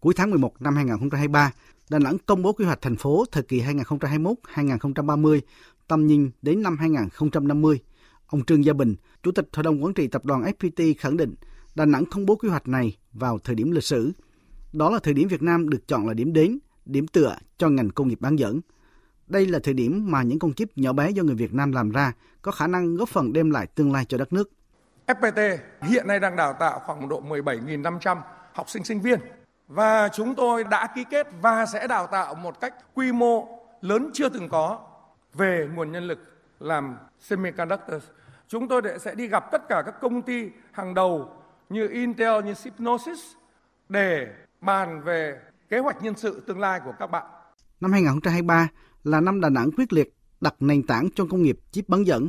Cuối 0.00 0.14
tháng 0.16 0.30
11 0.30 0.62
năm 0.62 0.76
2023, 0.76 1.50
Đà 1.90 1.98
Nẵng 1.98 2.18
công 2.18 2.42
bố 2.42 2.52
quy 2.52 2.64
hoạch 2.64 2.82
thành 2.82 2.96
phố 2.96 3.24
thời 3.32 3.42
kỳ 3.42 3.62
2021-2030, 3.62 5.40
tầm 5.88 6.06
nhìn 6.06 6.30
đến 6.42 6.62
năm 6.62 6.76
2050. 6.78 7.80
Ông 8.26 8.44
Trương 8.44 8.64
Gia 8.64 8.72
Bình, 8.72 8.94
Chủ 9.22 9.32
tịch 9.32 9.48
Hội 9.52 9.64
đồng 9.64 9.84
Quản 9.84 9.94
trị 9.94 10.06
Tập 10.06 10.24
đoàn 10.24 10.42
FPT 10.42 10.94
khẳng 10.98 11.16
định 11.16 11.34
Đà 11.74 11.84
Nẵng 11.84 12.04
công 12.04 12.26
bố 12.26 12.36
quy 12.36 12.48
hoạch 12.48 12.68
này 12.68 12.96
vào 13.12 13.38
thời 13.38 13.54
điểm 13.54 13.70
lịch 13.70 13.84
sử. 13.84 14.12
Đó 14.72 14.90
là 14.90 14.98
thời 14.98 15.14
điểm 15.14 15.28
Việt 15.28 15.42
Nam 15.42 15.68
được 15.68 15.88
chọn 15.88 16.06
là 16.06 16.14
điểm 16.14 16.32
đến, 16.32 16.58
điểm 16.84 17.06
tựa 17.06 17.36
cho 17.58 17.68
ngành 17.68 17.90
công 17.90 18.08
nghiệp 18.08 18.20
bán 18.20 18.36
dẫn. 18.36 18.60
Đây 19.26 19.46
là 19.46 19.58
thời 19.62 19.74
điểm 19.74 20.10
mà 20.10 20.22
những 20.22 20.38
con 20.38 20.52
chip 20.52 20.68
nhỏ 20.76 20.92
bé 20.92 21.10
do 21.10 21.22
người 21.22 21.34
Việt 21.34 21.54
Nam 21.54 21.72
làm 21.72 21.90
ra 21.90 22.12
có 22.42 22.52
khả 22.52 22.66
năng 22.66 22.96
góp 22.96 23.08
phần 23.08 23.32
đem 23.32 23.50
lại 23.50 23.66
tương 23.66 23.92
lai 23.92 24.04
cho 24.04 24.18
đất 24.18 24.32
nước. 24.32 24.50
FPT 25.06 25.58
hiện 25.82 26.06
nay 26.06 26.20
đang 26.20 26.36
đào 26.36 26.56
tạo 26.60 26.80
khoảng 26.86 27.08
độ 27.08 27.22
17.500 27.22 28.16
học 28.52 28.70
sinh 28.70 28.84
sinh 28.84 29.00
viên 29.00 29.20
và 29.68 30.08
chúng 30.08 30.34
tôi 30.34 30.64
đã 30.64 30.86
ký 30.94 31.04
kết 31.10 31.26
và 31.40 31.66
sẽ 31.66 31.86
đào 31.86 32.06
tạo 32.06 32.34
một 32.34 32.60
cách 32.60 32.74
quy 32.94 33.12
mô 33.12 33.48
lớn 33.80 34.10
chưa 34.14 34.28
từng 34.28 34.48
có 34.48 34.80
về 35.34 35.68
nguồn 35.74 35.92
nhân 35.92 36.04
lực 36.04 36.18
làm 36.60 36.96
semiconductors. 37.20 38.06
Chúng 38.48 38.68
tôi 38.68 38.82
sẽ 39.00 39.14
đi 39.14 39.26
gặp 39.26 39.44
tất 39.52 39.68
cả 39.68 39.82
các 39.86 39.94
công 40.00 40.22
ty 40.22 40.50
hàng 40.72 40.94
đầu 40.94 41.30
như 41.68 41.88
Intel, 41.88 42.44
như 42.44 42.54
Synopsys 42.54 43.20
để 43.88 44.26
bàn 44.60 45.02
về 45.02 45.40
kế 45.68 45.78
hoạch 45.78 46.02
nhân 46.02 46.14
sự 46.16 46.42
tương 46.46 46.60
lai 46.60 46.80
của 46.84 46.92
các 46.98 47.06
bạn. 47.06 47.26
Năm 47.80 47.92
2023 47.92 48.68
là 49.04 49.20
năm 49.20 49.40
Đà 49.40 49.48
Nẵng 49.48 49.70
quyết 49.76 49.92
liệt 49.92 50.14
đặt 50.40 50.54
nền 50.60 50.86
tảng 50.86 51.08
cho 51.14 51.26
công 51.30 51.42
nghiệp 51.42 51.58
chip 51.70 51.88
bán 51.88 52.06
dẫn. 52.06 52.28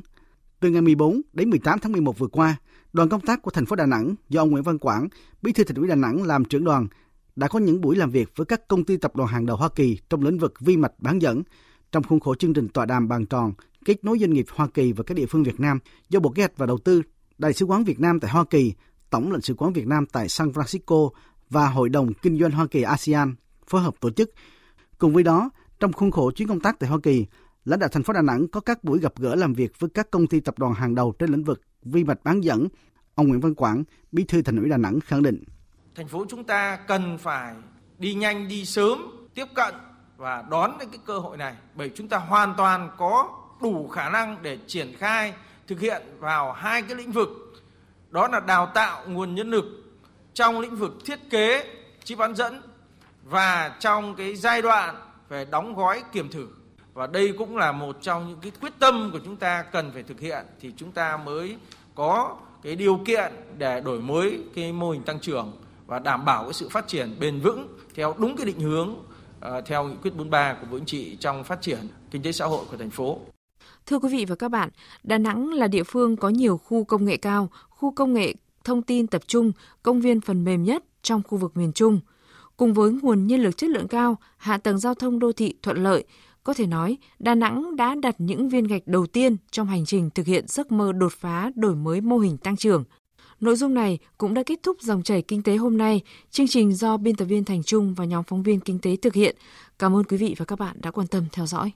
Từ 0.59 0.69
ngày 0.69 0.81
14 0.81 1.21
đến 1.33 1.49
18 1.49 1.79
tháng 1.79 1.91
11 1.91 2.17
vừa 2.17 2.27
qua, 2.27 2.55
đoàn 2.93 3.09
công 3.09 3.21
tác 3.21 3.41
của 3.41 3.51
thành 3.51 3.65
phố 3.65 3.75
Đà 3.75 3.85
Nẵng 3.85 4.15
do 4.29 4.41
ông 4.41 4.51
Nguyễn 4.51 4.63
Văn 4.63 4.77
Quảng, 4.77 5.07
Bí 5.41 5.51
thư 5.51 5.63
Thành 5.63 5.77
ủy 5.77 5.87
Đà 5.87 5.95
Nẵng 5.95 6.23
làm 6.23 6.45
trưởng 6.45 6.63
đoàn 6.63 6.87
đã 7.37 7.47
có 7.47 7.59
những 7.59 7.81
buổi 7.81 7.95
làm 7.95 8.11
việc 8.11 8.31
với 8.35 8.45
các 8.45 8.67
công 8.67 8.83
ty 8.83 8.97
tập 8.97 9.15
đoàn 9.15 9.29
hàng 9.29 9.45
đầu 9.45 9.57
Hoa 9.57 9.69
Kỳ 9.69 9.97
trong 10.09 10.23
lĩnh 10.23 10.37
vực 10.37 10.53
vi 10.59 10.77
mạch 10.77 10.93
bán 10.99 11.21
dẫn 11.21 11.43
trong 11.91 12.03
khuôn 12.03 12.19
khổ 12.19 12.35
chương 12.35 12.53
trình 12.53 12.67
tọa 12.69 12.85
đàm 12.85 13.07
bàn 13.07 13.25
tròn 13.25 13.53
kết 13.85 14.03
nối 14.05 14.19
doanh 14.19 14.33
nghiệp 14.33 14.45
Hoa 14.49 14.67
Kỳ 14.67 14.91
và 14.91 15.03
các 15.03 15.15
địa 15.15 15.25
phương 15.25 15.43
Việt 15.43 15.59
Nam 15.59 15.79
do 16.09 16.19
Bộ 16.19 16.29
Kế 16.29 16.41
hoạch 16.41 16.57
và 16.57 16.65
Đầu 16.65 16.77
tư, 16.77 17.01
Đại 17.37 17.53
sứ 17.53 17.65
quán 17.65 17.83
Việt 17.83 17.99
Nam 17.99 18.19
tại 18.19 18.31
Hoa 18.31 18.45
Kỳ, 18.45 18.73
Tổng 19.09 19.31
lãnh 19.31 19.41
sự 19.41 19.53
quán 19.53 19.73
Việt 19.73 19.87
Nam 19.87 20.05
tại 20.05 20.29
San 20.29 20.49
Francisco 20.49 21.09
và 21.49 21.69
Hội 21.69 21.89
đồng 21.89 22.13
Kinh 22.13 22.39
doanh 22.39 22.51
Hoa 22.51 22.67
Kỳ 22.67 22.81
ASEAN 22.81 23.35
phối 23.67 23.81
hợp 23.81 23.95
tổ 23.99 24.09
chức. 24.09 24.31
Cùng 24.97 25.13
với 25.13 25.23
đó, 25.23 25.49
trong 25.79 25.93
khuôn 25.93 26.11
khổ 26.11 26.31
chuyến 26.31 26.47
công 26.47 26.59
tác 26.59 26.79
tại 26.79 26.89
Hoa 26.89 26.99
Kỳ, 27.03 27.25
lãnh 27.65 27.79
đạo 27.79 27.89
thành 27.89 28.03
phố 28.03 28.13
Đà 28.13 28.21
Nẵng 28.21 28.47
có 28.47 28.59
các 28.59 28.83
buổi 28.83 28.99
gặp 28.99 29.13
gỡ 29.17 29.35
làm 29.35 29.53
việc 29.53 29.71
với 29.79 29.89
các 29.89 30.11
công 30.11 30.27
ty 30.27 30.39
tập 30.39 30.59
đoàn 30.59 30.73
hàng 30.73 30.95
đầu 30.95 31.13
trên 31.19 31.31
lĩnh 31.31 31.43
vực 31.43 31.61
vi 31.83 32.03
mạch 32.03 32.23
bán 32.23 32.43
dẫn. 32.43 32.67
Ông 33.15 33.27
Nguyễn 33.27 33.39
Văn 33.39 33.55
Quảng, 33.55 33.83
Bí 34.11 34.23
thư 34.23 34.41
Thành 34.41 34.57
ủy 34.57 34.69
Đà 34.69 34.77
Nẵng 34.77 34.99
khẳng 34.99 35.23
định 35.23 35.43
thành 35.97 36.07
phố 36.07 36.25
chúng 36.29 36.43
ta 36.43 36.75
cần 36.75 37.17
phải 37.17 37.55
đi 37.97 38.13
nhanh, 38.13 38.47
đi 38.47 38.65
sớm, 38.65 39.27
tiếp 39.33 39.45
cận 39.53 39.75
và 40.17 40.43
đón 40.49 40.77
cái 40.79 40.99
cơ 41.05 41.19
hội 41.19 41.37
này. 41.37 41.55
Bởi 41.75 41.91
chúng 41.95 42.07
ta 42.07 42.17
hoàn 42.17 42.53
toàn 42.57 42.89
có 42.97 43.29
đủ 43.61 43.87
khả 43.87 44.09
năng 44.09 44.37
để 44.41 44.57
triển 44.67 44.93
khai, 44.97 45.33
thực 45.67 45.79
hiện 45.79 46.01
vào 46.19 46.51
hai 46.51 46.81
cái 46.81 46.95
lĩnh 46.95 47.11
vực. 47.11 47.29
Đó 48.09 48.27
là 48.27 48.39
đào 48.39 48.65
tạo 48.65 49.03
nguồn 49.07 49.35
nhân 49.35 49.51
lực 49.51 49.65
trong 50.33 50.59
lĩnh 50.59 50.75
vực 50.75 50.93
thiết 51.05 51.19
kế, 51.29 51.75
chip 52.03 52.17
bán 52.17 52.35
dẫn 52.35 52.61
và 53.23 53.75
trong 53.79 54.15
cái 54.15 54.35
giai 54.35 54.61
đoạn 54.61 54.95
về 55.29 55.45
đóng 55.45 55.75
gói 55.75 56.03
kiểm 56.11 56.29
thử. 56.29 56.47
Và 56.93 57.07
đây 57.07 57.33
cũng 57.37 57.57
là 57.57 57.71
một 57.71 57.97
trong 58.01 58.27
những 58.27 58.39
cái 58.41 58.51
quyết 58.61 58.73
tâm 58.79 59.09
của 59.13 59.19
chúng 59.25 59.35
ta 59.35 59.63
cần 59.63 59.91
phải 59.93 60.03
thực 60.03 60.19
hiện 60.19 60.45
thì 60.59 60.73
chúng 60.77 60.91
ta 60.91 61.17
mới 61.17 61.57
có 61.95 62.37
cái 62.63 62.75
điều 62.75 62.99
kiện 63.05 63.33
để 63.57 63.81
đổi 63.81 64.01
mới 64.01 64.39
cái 64.55 64.71
mô 64.71 64.91
hình 64.91 65.03
tăng 65.03 65.19
trưởng 65.19 65.51
và 65.87 65.99
đảm 65.99 66.25
bảo 66.25 66.43
cái 66.43 66.53
sự 66.53 66.69
phát 66.69 66.87
triển 66.87 67.15
bền 67.19 67.39
vững 67.39 67.77
theo 67.95 68.15
đúng 68.17 68.35
cái 68.37 68.45
định 68.45 68.59
hướng 68.59 68.89
uh, 68.89 69.65
theo 69.65 69.83
nghị 69.87 69.95
quyết 70.01 70.15
43 70.15 70.57
của 70.61 70.67
Bộ 70.71 70.77
Chính 70.77 70.85
trị 70.85 71.17
trong 71.19 71.43
phát 71.43 71.61
triển 71.61 71.79
kinh 72.11 72.21
tế 72.21 72.31
xã 72.31 72.45
hội 72.45 72.65
của 72.71 72.77
thành 72.77 72.89
phố. 72.89 73.19
Thưa 73.85 73.99
quý 73.99 74.09
vị 74.11 74.25
và 74.25 74.35
các 74.35 74.51
bạn, 74.51 74.69
Đà 75.03 75.17
Nẵng 75.17 75.53
là 75.53 75.67
địa 75.67 75.83
phương 75.83 76.17
có 76.17 76.29
nhiều 76.29 76.57
khu 76.57 76.83
công 76.83 77.05
nghệ 77.05 77.17
cao, 77.17 77.49
khu 77.69 77.91
công 77.91 78.13
nghệ 78.13 78.33
thông 78.63 78.81
tin 78.81 79.07
tập 79.07 79.21
trung, 79.27 79.51
công 79.83 80.01
viên 80.01 80.21
phần 80.21 80.43
mềm 80.43 80.63
nhất 80.63 80.83
trong 81.01 81.21
khu 81.27 81.37
vực 81.37 81.57
miền 81.57 81.73
Trung. 81.73 81.99
Cùng 82.57 82.73
với 82.73 82.91
nguồn 82.91 83.27
nhân 83.27 83.41
lực 83.41 83.57
chất 83.57 83.69
lượng 83.69 83.87
cao, 83.87 84.17
hạ 84.37 84.57
tầng 84.57 84.77
giao 84.79 84.93
thông 84.93 85.19
đô 85.19 85.31
thị 85.31 85.55
thuận 85.61 85.83
lợi, 85.83 86.03
có 86.43 86.53
thể 86.53 86.65
nói 86.65 86.97
Đà 87.19 87.35
Nẵng 87.35 87.75
đã 87.75 87.95
đặt 87.95 88.15
những 88.17 88.49
viên 88.49 88.67
gạch 88.67 88.81
đầu 88.85 89.07
tiên 89.07 89.37
trong 89.51 89.67
hành 89.67 89.85
trình 89.85 90.09
thực 90.09 90.25
hiện 90.25 90.45
giấc 90.47 90.71
mơ 90.71 90.91
đột 90.91 91.13
phá 91.13 91.51
đổi 91.55 91.75
mới 91.75 92.01
mô 92.01 92.17
hình 92.17 92.37
tăng 92.37 92.57
trưởng. 92.57 92.83
Nội 93.39 93.55
dung 93.55 93.73
này 93.73 93.99
cũng 94.17 94.33
đã 94.33 94.43
kết 94.45 94.59
thúc 94.63 94.81
dòng 94.81 95.03
chảy 95.03 95.21
kinh 95.21 95.43
tế 95.43 95.55
hôm 95.55 95.77
nay. 95.77 96.01
Chương 96.31 96.47
trình 96.47 96.73
do 96.73 96.97
biên 96.97 97.15
tập 97.15 97.25
viên 97.25 97.43
Thành 97.43 97.63
Trung 97.63 97.93
và 97.93 98.05
nhóm 98.05 98.23
phóng 98.23 98.43
viên 98.43 98.59
kinh 98.59 98.79
tế 98.79 98.95
thực 98.95 99.13
hiện. 99.13 99.35
Cảm 99.79 99.95
ơn 99.95 100.03
quý 100.03 100.17
vị 100.17 100.35
và 100.37 100.45
các 100.45 100.59
bạn 100.59 100.77
đã 100.81 100.91
quan 100.91 101.07
tâm 101.07 101.23
theo 101.31 101.45
dõi. 101.45 101.71